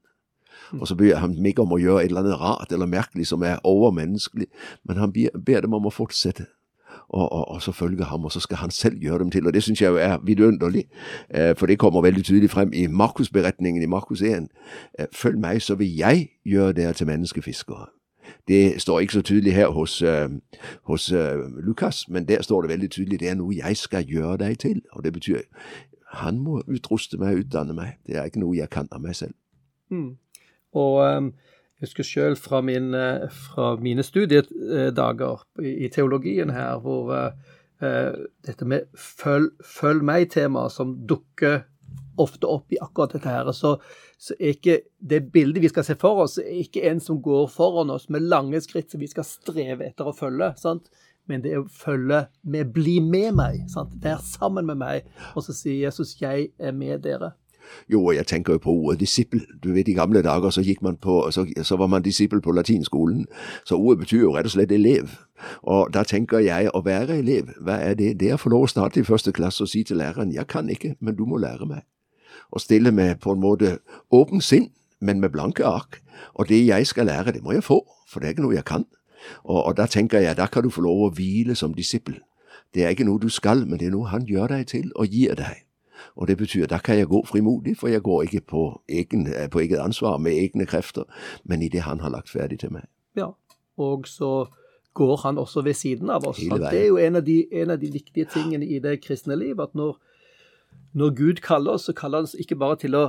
Mm. 0.71 0.82
Og 0.82 0.88
så 0.88 0.95
ber 0.95 1.15
han 1.21 1.38
meg 1.41 1.60
om 1.60 1.71
å 1.71 1.80
gjøre 1.82 2.04
et 2.04 2.12
eller 2.12 2.25
annet 2.25 2.41
rart 2.41 2.71
eller 2.71 2.89
merkelig 2.89 3.28
som 3.28 3.43
er 3.43 3.62
overmenneskelig, 3.63 4.47
men 4.84 4.97
han 4.97 5.13
ber 5.13 5.62
dem 5.62 5.73
om 5.78 5.86
å 5.86 5.93
fortsette 5.93 6.47
og, 7.10 7.32
og, 7.32 7.51
og, 7.51 7.62
så 7.62 7.71
følger 7.71 8.06
ham, 8.06 8.25
og 8.25 8.32
så 8.32 8.39
skal 8.39 8.58
han 8.58 8.71
selv 8.71 8.97
gjøre 9.04 9.19
dem 9.19 9.32
til. 9.32 9.47
Og 9.47 9.54
det 9.54 9.63
syns 9.63 9.82
jeg 9.82 9.89
jo 9.89 9.95
er 9.95 10.17
vidunderlig, 10.23 10.86
eh, 11.30 11.56
for 11.58 11.65
det 11.65 11.80
kommer 11.80 12.01
veldig 12.01 12.23
tydelig 12.23 12.49
frem 12.49 12.73
i 12.73 12.88
Markus-beretningen 12.88 13.84
i 13.84 13.86
Markus 13.86 14.21
1. 14.21 14.47
Eh, 14.99 15.06
følg 15.13 15.39
meg, 15.39 15.62
så 15.62 15.75
vil 15.75 15.97
jeg 15.97 16.30
gjøre 16.45 16.73
dere 16.73 16.93
til 16.93 17.08
menneskefiskere. 17.08 17.86
Det 18.47 18.82
står 18.82 18.99
ikke 18.99 19.13
så 19.13 19.21
tydelig 19.21 19.54
her 19.54 19.67
hos, 19.67 20.01
uh, 20.01 20.30
hos 20.84 21.13
Lukas, 21.65 22.10
men 22.10 22.28
der 22.28 22.41
står 22.41 22.62
det 22.62 22.69
veldig 22.69 22.91
tydelig 22.91 23.19
det 23.19 23.30
er 23.30 23.36
noe 23.36 23.56
jeg 23.56 23.78
skal 23.78 24.06
gjøre 24.06 24.38
deg 24.38 24.60
til. 24.60 24.82
Og 24.91 25.04
det 25.04 25.13
betyr 25.13 25.41
han 26.13 26.39
må 26.39 26.62
utruste 26.67 27.17
meg, 27.17 27.38
utdanne 27.38 27.73
meg. 27.73 27.97
Det 28.08 28.15
er 28.15 28.23
ikke 28.30 28.39
noe 28.39 28.58
jeg 28.58 28.69
kan 28.69 28.88
av 28.91 29.01
meg 29.01 29.15
selv. 29.15 29.34
Mm. 29.89 30.15
Og 30.75 31.01
um, 31.03 31.33
jeg 31.75 31.89
husker 31.89 32.07
sjøl 32.07 32.38
fra, 32.39 32.61
min, 32.63 32.93
fra, 33.31 33.73
mine 33.83 34.03
studiedager 34.03 35.43
i 35.59 35.89
teologien 35.91 36.53
her, 36.55 36.79
hvor 36.83 37.11
uh, 37.15 38.19
dette 38.47 38.67
med 38.67 38.88
følg, 38.95 39.51
følg 39.59 40.05
meg-temaet 40.07 40.75
som 40.75 40.95
dukker 41.07 41.65
ofte 42.17 42.47
opp 42.47 42.73
i 42.73 42.79
akkurat 42.81 43.15
dette 43.15 43.31
her, 43.31 43.51
så, 43.51 43.75
så, 44.17 44.35
er 44.39 44.55
ikke 44.55 44.77
det 44.99 45.21
bildet 45.33 45.63
vi 45.63 45.71
skal 45.71 45.85
se 45.88 45.97
for 45.99 46.23
oss, 46.25 46.38
er 46.39 46.61
ikke 46.63 46.85
en 46.89 47.01
som 47.03 47.21
går 47.23 47.47
foran 47.51 47.91
oss 47.93 48.07
med 48.13 48.27
lange 48.31 48.61
skritt 48.63 48.91
som 48.91 49.03
vi 49.03 49.09
skal 49.11 49.27
streve 49.27 49.89
etter 49.89 50.09
å 50.09 50.15
følge. 50.15 50.53
sant? 50.61 50.89
Men 51.29 51.41
det 51.41 51.55
er 51.55 51.63
å 51.63 51.71
følge 51.71 52.27
med 52.43 52.73
'bli 52.73 52.99
med 53.01 53.33
meg'. 53.33 53.65
sant? 53.69 53.95
Vær 54.01 54.21
sammen 54.21 54.65
med 54.65 54.77
meg. 54.77 55.07
Og 55.35 55.43
så 55.43 55.53
sier 55.53 55.88
Jesus 55.88 56.15
'jeg 56.21 56.51
er 56.59 56.71
med 56.71 57.01
dere'. 57.01 57.33
Jo, 57.91 58.06
og 58.06 58.15
jeg 58.15 58.28
tenker 58.28 58.54
jo 58.54 58.60
på 58.60 58.71
ordet 58.71 58.99
disippel. 58.99 59.45
Du 59.63 59.71
vet, 59.73 59.88
I 59.88 59.93
gamle 59.93 60.21
dager 60.21 60.49
så, 60.49 60.63
på, 61.01 61.32
så, 61.32 61.45
så 61.63 61.75
var 61.75 61.88
man 61.88 62.01
disippel 62.01 62.41
på 62.41 62.51
latinskolen. 62.51 63.25
Så 63.65 63.75
ordet 63.75 63.99
betyr 63.99 64.21
jo 64.21 64.36
rett 64.36 64.45
og 64.45 64.51
slett 64.51 64.71
elev. 64.71 65.10
Og 65.62 65.93
da 65.93 66.04
tenker 66.04 66.39
jeg 66.39 66.69
å 66.73 66.82
være 66.86 67.19
elev, 67.19 67.51
hva 67.62 67.78
er 67.82 67.93
det? 67.93 68.19
Det 68.19 68.30
er 68.30 68.38
å 68.38 68.41
få 68.41 68.49
lov 68.49 68.65
å 68.65 68.71
starte 68.71 68.99
i 68.99 69.08
første 69.08 69.32
klasse 69.36 69.63
og 69.63 69.69
si 69.69 69.84
til 69.84 69.97
læreren 69.97 70.34
'jeg 70.34 70.47
kan 70.47 70.69
ikke, 70.69 70.95
men 70.99 71.15
du 71.15 71.25
må 71.25 71.38
lære 71.38 71.65
meg'. 71.65 71.86
Og 72.51 72.62
stille 72.62 72.91
med 72.91 73.15
på 73.19 73.32
en 73.32 73.39
måte 73.39 73.78
åpent 74.12 74.43
sinn, 74.43 74.69
men 75.01 75.19
med 75.19 75.30
blanke 75.30 75.65
ark. 75.65 76.01
Og 76.34 76.49
det 76.49 76.65
jeg 76.65 76.88
skal 76.88 77.06
lære, 77.06 77.32
det 77.32 77.43
må 77.43 77.51
jeg 77.51 77.63
få, 77.63 77.86
for 78.08 78.19
det 78.19 78.28
er 78.28 78.34
ikke 78.34 78.41
noe 78.41 78.56
jeg 78.56 78.65
kan. 78.65 78.86
Og, 79.43 79.65
og 79.65 79.78
da 79.78 79.86
tenker 79.86 80.19
jeg, 80.19 80.38
da 80.38 80.45
kan 80.45 80.63
du 80.63 80.69
få 80.69 80.82
lov 80.82 81.06
å 81.06 81.13
hvile 81.13 81.56
som 81.56 81.73
disippel. 81.73 82.19
Det 82.73 82.86
er 82.86 82.89
ikke 82.89 83.08
noe 83.08 83.19
du 83.19 83.30
skal, 83.30 83.65
men 83.65 83.80
det 83.80 83.88
er 83.88 83.95
noe 83.95 84.12
han 84.12 84.25
gjør 84.28 84.47
deg 84.47 84.67
til 84.67 84.91
og 84.95 85.08
gir 85.08 85.36
deg. 85.36 85.64
Og 86.15 86.27
det 86.27 86.37
betyr 86.37 86.67
da 86.71 86.77
kan 86.77 86.97
jeg 86.97 87.09
gå 87.11 87.23
frimodig, 87.25 87.77
for 87.77 87.87
jeg 87.87 88.01
går 88.01 88.27
ikke 88.27 88.41
på, 88.41 88.65
egen, 88.89 89.27
eh, 89.27 89.49
på 89.49 89.59
eget 89.59 89.79
ansvar 89.79 90.17
med 90.17 90.31
egne 90.31 90.65
krefter, 90.65 91.03
men 91.43 91.61
i 91.61 91.69
det 91.69 91.81
han 91.81 91.99
har 91.99 92.13
lagt 92.13 92.29
ferdig 92.29 92.59
til 92.59 92.73
meg. 92.73 92.87
Ja, 93.15 93.31
og 93.77 94.07
så 94.07 94.47
går 94.95 95.17
han 95.25 95.37
også 95.37 95.61
ved 95.61 95.73
siden 95.73 96.09
av 96.09 96.27
oss. 96.27 96.39
Det 96.39 96.79
er 96.79 96.87
jo 96.87 96.97
en 96.97 97.19
av, 97.19 97.25
de, 97.25 97.41
en 97.51 97.73
av, 97.73 97.79
de, 97.79 97.91
viktige 97.91 98.25
tingene 98.31 98.65
i 98.65 98.79
det 98.79 99.01
kristne 99.03 99.35
liv, 99.35 99.59
at 99.59 99.75
når, 99.75 99.97
når 100.93 101.15
Gud 101.15 101.41
kaller 101.43 101.75
oss, 101.75 101.89
så 101.89 101.93
kaller 101.93 102.23
han 102.23 102.29
oss 102.29 102.37
ikke 102.39 102.55
bare 102.55 102.79
til 102.85 102.95
å 102.95 103.05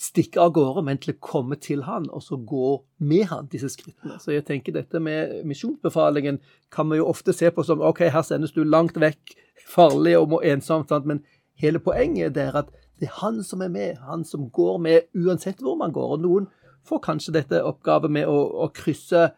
stikke 0.00 0.40
av 0.40 0.52
gårde, 0.54 0.84
men 0.86 1.00
til 1.02 1.14
å 1.14 1.20
komme 1.22 1.58
til 1.60 1.82
han, 1.84 2.06
og 2.14 2.22
så 2.22 2.38
gå 2.38 2.68
med 3.04 3.26
han 3.30 3.48
disse 3.52 3.68
skrittene. 3.72 4.20
Så 4.22 4.32
jeg 4.32 4.46
tenker 4.46 4.76
dette 4.76 5.00
med 5.02 5.40
misjonsbefalingen 5.48 6.38
kan 6.72 6.88
vi 6.90 7.00
jo 7.00 7.08
ofte 7.10 7.34
se 7.34 7.50
på 7.50 7.64
som 7.66 7.82
OK, 7.84 8.04
her 8.14 8.24
sendes 8.26 8.54
du 8.54 8.62
langt 8.64 8.96
vekk, 9.00 9.34
farlig 9.68 10.14
og 10.20 10.38
ensomt, 10.46 10.88
sant? 10.92 11.08
men 11.10 11.24
hele 11.60 11.80
poenget 11.82 12.36
er 12.36 12.56
at 12.64 12.72
det 13.00 13.08
er 13.08 13.16
han 13.20 13.42
som 13.44 13.62
er 13.62 13.72
med, 13.72 13.96
han 14.06 14.24
som 14.24 14.50
går 14.50 14.78
med 14.78 15.08
uansett 15.18 15.62
hvor 15.62 15.76
man 15.78 15.92
går. 15.92 16.16
Og 16.16 16.22
noen 16.22 16.50
får 16.86 17.02
kanskje 17.04 17.34
dette 17.38 17.62
oppgavet 17.64 18.12
med 18.12 18.28
å, 18.30 18.36
å 18.64 18.68
krysse, 18.74 19.30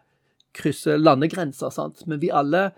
krysse, 0.57 0.97
landegrenser, 0.97 1.73
sant? 1.73 2.05
men 2.07 2.21
vi 2.21 2.31
alle 2.31 2.69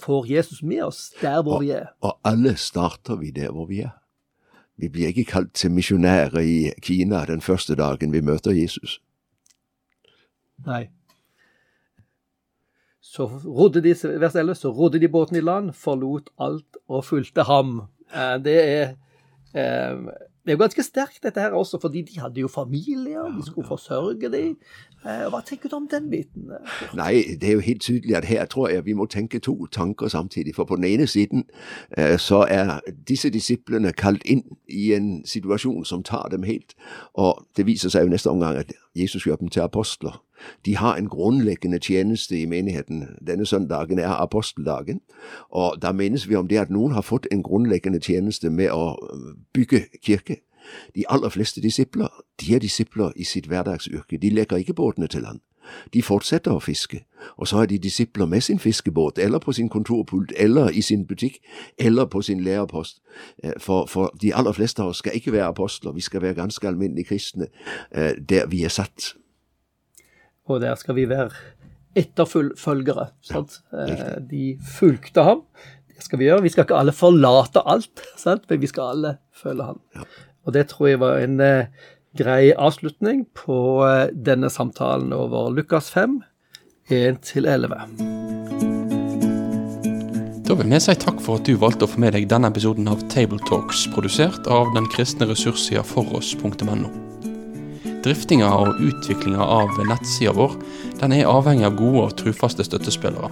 får 0.00 0.30
Jesus 0.30 0.62
med 0.62 0.84
oss 0.84 1.08
der 1.20 1.42
hvor 1.42 1.58
og, 1.58 1.64
vi 1.64 1.74
er. 1.76 1.90
Og 2.06 2.18
alle 2.26 2.54
starter 2.60 3.18
vi 3.20 3.32
der 3.34 3.52
hvor 3.54 3.68
vi 3.70 3.82
er. 3.86 3.96
Vi 4.80 4.88
blir 4.88 5.10
ikke 5.12 5.28
kalt 5.28 5.52
til 5.58 5.74
misjonærer 5.76 6.40
i 6.40 6.72
Kina 6.80 7.26
den 7.28 7.42
første 7.44 7.76
dagen 7.76 8.14
vi 8.14 8.22
møter 8.24 8.56
Jesus. 8.56 9.00
Nei. 10.64 10.86
Så 13.00 13.26
rodde 13.26 13.82
de, 13.84 13.92
vers 14.22 14.36
11, 14.38 14.54
så 14.54 14.70
rodde 14.72 15.00
de 15.02 15.08
båten 15.08 15.36
i 15.36 15.42
land, 15.44 15.72
forlot 15.76 16.30
alt 16.38 16.78
og 16.88 17.04
fulgte 17.04 17.44
ham. 17.48 17.90
Eh, 18.14 18.44
det 18.44 18.58
er 18.68 18.88
eh, 19.54 19.96
det 20.44 20.54
er 20.54 20.56
jo 20.56 20.62
ganske 20.62 20.82
sterkt, 20.82 21.22
dette 21.22 21.40
her 21.40 21.52
også, 21.52 21.78
fordi 21.80 22.02
de 22.02 22.20
hadde 22.20 22.40
jo 22.40 22.48
familier, 22.48 23.22
de 23.36 23.46
skulle 23.46 23.66
forsørge 23.66 24.30
dem. 24.32 24.56
Eh, 25.04 25.26
hva 25.28 25.42
tenker 25.46 25.68
du 25.68 25.76
om 25.76 25.88
den 25.90 26.08
biten? 26.10 26.48
Nei, 26.96 27.36
det 27.40 27.48
er 27.48 27.52
jo 27.52 27.60
helt 27.60 27.82
tydelig 27.82 28.16
at 28.16 28.24
her 28.24 28.44
tror 28.44 28.68
jeg 28.68 28.84
vi 28.84 28.92
må 28.92 29.06
tenke 29.06 29.38
to 29.38 29.66
tanker 29.66 30.08
samtidig. 30.08 30.54
For 30.54 30.64
på 30.64 30.76
den 30.76 30.84
ene 30.84 31.06
siden 31.06 31.44
så 32.18 32.46
er 32.48 32.80
disse 33.08 33.30
disiplene 33.30 33.92
kalt 33.92 34.24
inn 34.24 34.42
i 34.68 34.94
en 34.96 35.26
situasjon 35.26 35.84
som 35.84 36.02
tar 36.02 36.28
dem 36.32 36.42
helt. 36.42 36.74
Og 37.14 37.44
det 37.56 37.66
viser 37.66 37.92
seg 37.92 38.08
jo 38.08 38.14
neste 38.16 38.30
omgang 38.30 38.56
at 38.56 38.72
Jesus 39.00 39.24
gjør 39.26 39.36
dem 39.36 39.48
til 39.48 39.60
apostler. 39.60 40.22
De 40.66 40.76
har 40.76 40.96
en 40.96 41.08
grunnleggende 41.08 41.78
tjeneste 41.78 42.40
i 42.40 42.46
menigheten. 42.46 43.04
Denne 43.26 43.46
søndagen 43.46 43.98
er 43.98 44.08
aposteldagen, 44.08 45.00
og 45.50 45.82
da 45.82 45.92
minnes 45.92 46.28
vi 46.28 46.34
om 46.34 46.48
det 46.48 46.58
at 46.58 46.70
noen 46.70 46.92
har 46.92 47.02
fått 47.02 47.26
en 47.32 47.42
grunnleggende 47.42 48.00
tjeneste 48.00 48.50
med 48.50 48.70
å 48.72 48.96
bygge 49.54 49.86
kirke. 50.02 50.40
De 50.94 51.04
aller 51.08 51.28
fleste 51.28 51.60
disipler 51.60 52.08
de 52.40 52.54
er 52.54 52.58
disipler 52.58 53.12
i 53.16 53.24
sitt 53.24 53.46
hverdagsyrke. 53.46 54.18
De 54.18 54.30
legger 54.30 54.56
ikke 54.56 54.74
båtene 54.74 55.06
til 55.06 55.22
land. 55.22 55.40
De 55.94 56.02
fortsetter 56.02 56.52
å 56.54 56.60
fiske, 56.60 57.04
og 57.36 57.48
så 57.48 57.62
er 57.62 57.70
de 57.70 57.78
disipler 57.78 58.26
med 58.26 58.40
sin 58.40 58.58
fiskebåt, 58.58 59.18
eller 59.18 59.38
på 59.38 59.52
sin 59.52 59.68
kontorpult, 59.68 60.32
eller 60.36 60.70
i 60.70 60.82
sin 60.82 61.06
butikk, 61.06 61.40
eller 61.78 62.04
på 62.04 62.22
sin 62.22 62.44
lærepost. 62.44 63.02
Eh, 63.44 63.56
for, 63.58 63.86
for 63.86 64.14
de 64.22 64.34
aller 64.34 64.52
fleste 64.52 64.82
av 64.82 64.94
oss 64.94 65.02
skal 65.04 65.16
ikke 65.16 65.32
være 65.32 65.52
apostler, 65.54 65.92
vi 65.92 66.04
skal 66.04 66.22
være 66.22 66.34
ganske 66.42 66.68
alminnelige 66.68 67.12
kristne 67.12 67.50
eh, 67.90 68.14
der 68.28 68.46
vi 68.46 68.64
er 68.64 68.72
satt 68.74 69.14
og 70.50 70.60
der 70.62 70.74
skal 70.78 70.96
vi 70.98 71.06
være 71.08 71.30
etterfølgere. 71.98 73.10
Sant? 73.26 73.60
Ja, 73.72 74.18
de 74.30 74.56
fulgte 74.78 75.24
ham. 75.26 75.44
Det 75.90 76.06
skal 76.06 76.20
vi 76.20 76.28
gjøre. 76.30 76.42
Vi 76.42 76.52
skal 76.54 76.66
ikke 76.66 76.80
alle 76.80 76.94
forlate 76.96 77.62
alt, 77.66 78.02
sant? 78.18 78.46
men 78.50 78.60
vi 78.62 78.70
skal 78.70 78.94
alle 78.94 79.16
følge 79.36 79.68
ham. 79.72 79.80
Og 80.46 80.54
det 80.54 80.66
tror 80.72 80.88
jeg 80.88 81.00
var 81.00 81.20
en 81.20 81.40
grei 82.18 82.54
avslutning 82.56 83.24
på 83.34 83.86
eh, 83.86 84.08
denne 84.12 84.50
samtalen 84.50 85.12
over 85.14 85.50
Lukas 85.54 85.90
5, 85.90 86.22
1-11. 86.88 87.70
Da 90.50 90.56
vil 90.58 90.66
vi 90.66 90.80
si 90.82 90.94
takk 90.98 91.20
for 91.22 91.38
at 91.38 91.46
du 91.46 91.54
valgte 91.62 91.86
å 91.86 91.92
få 91.92 92.00
med 92.02 92.16
deg 92.16 92.26
denne 92.30 92.50
episoden 92.50 92.90
av 92.90 93.04
Tabletalks, 93.12 93.84
produsert 93.94 94.48
av 94.50 94.72
den 94.74 94.88
kristne 94.90 95.28
ressurssida 95.30 95.84
foross.no. 95.86 96.90
Driftinga 98.02 98.48
og 98.56 98.80
utviklinga 98.82 99.44
av 99.44 99.70
nettsida 99.86 100.32
vår 100.34 100.56
den 100.98 101.14
er 101.14 101.30
avhengig 101.30 101.68
av 101.68 101.76
gode 101.78 102.02
og 102.08 102.16
trufaste 102.18 102.66
støttespillere. 102.66 103.30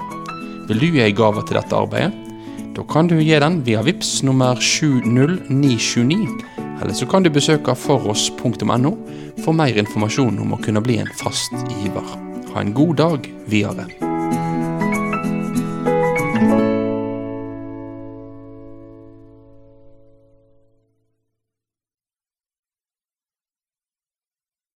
Vil 0.68 0.78
du 0.78 0.86
gi 0.92 1.02
ei 1.02 1.16
gave 1.16 1.42
til 1.48 1.58
dette 1.58 1.74
arbeidet? 1.74 2.12
Da 2.76 2.84
kan 2.86 3.10
du 3.10 3.16
gi 3.18 3.34
den 3.40 3.64
via 3.66 3.82
VIPS 3.82 4.20
nummer 4.28 4.60
70929, 4.62 6.67
eller 6.82 6.94
så 6.94 7.06
kan 7.06 7.22
du 7.22 7.30
besøke 7.30 7.74
foross.no 7.74 8.92
for 9.44 9.56
mer 9.56 9.78
informasjon 9.78 10.38
om 10.42 10.54
å 10.54 10.60
kunne 10.62 10.82
bli 10.84 11.00
en 11.02 11.14
fast 11.20 11.54
giver. 11.78 12.14
Ha 12.52 12.62
en 12.62 12.74
god 12.74 12.96
dag 13.02 13.32
videre. 13.46 14.07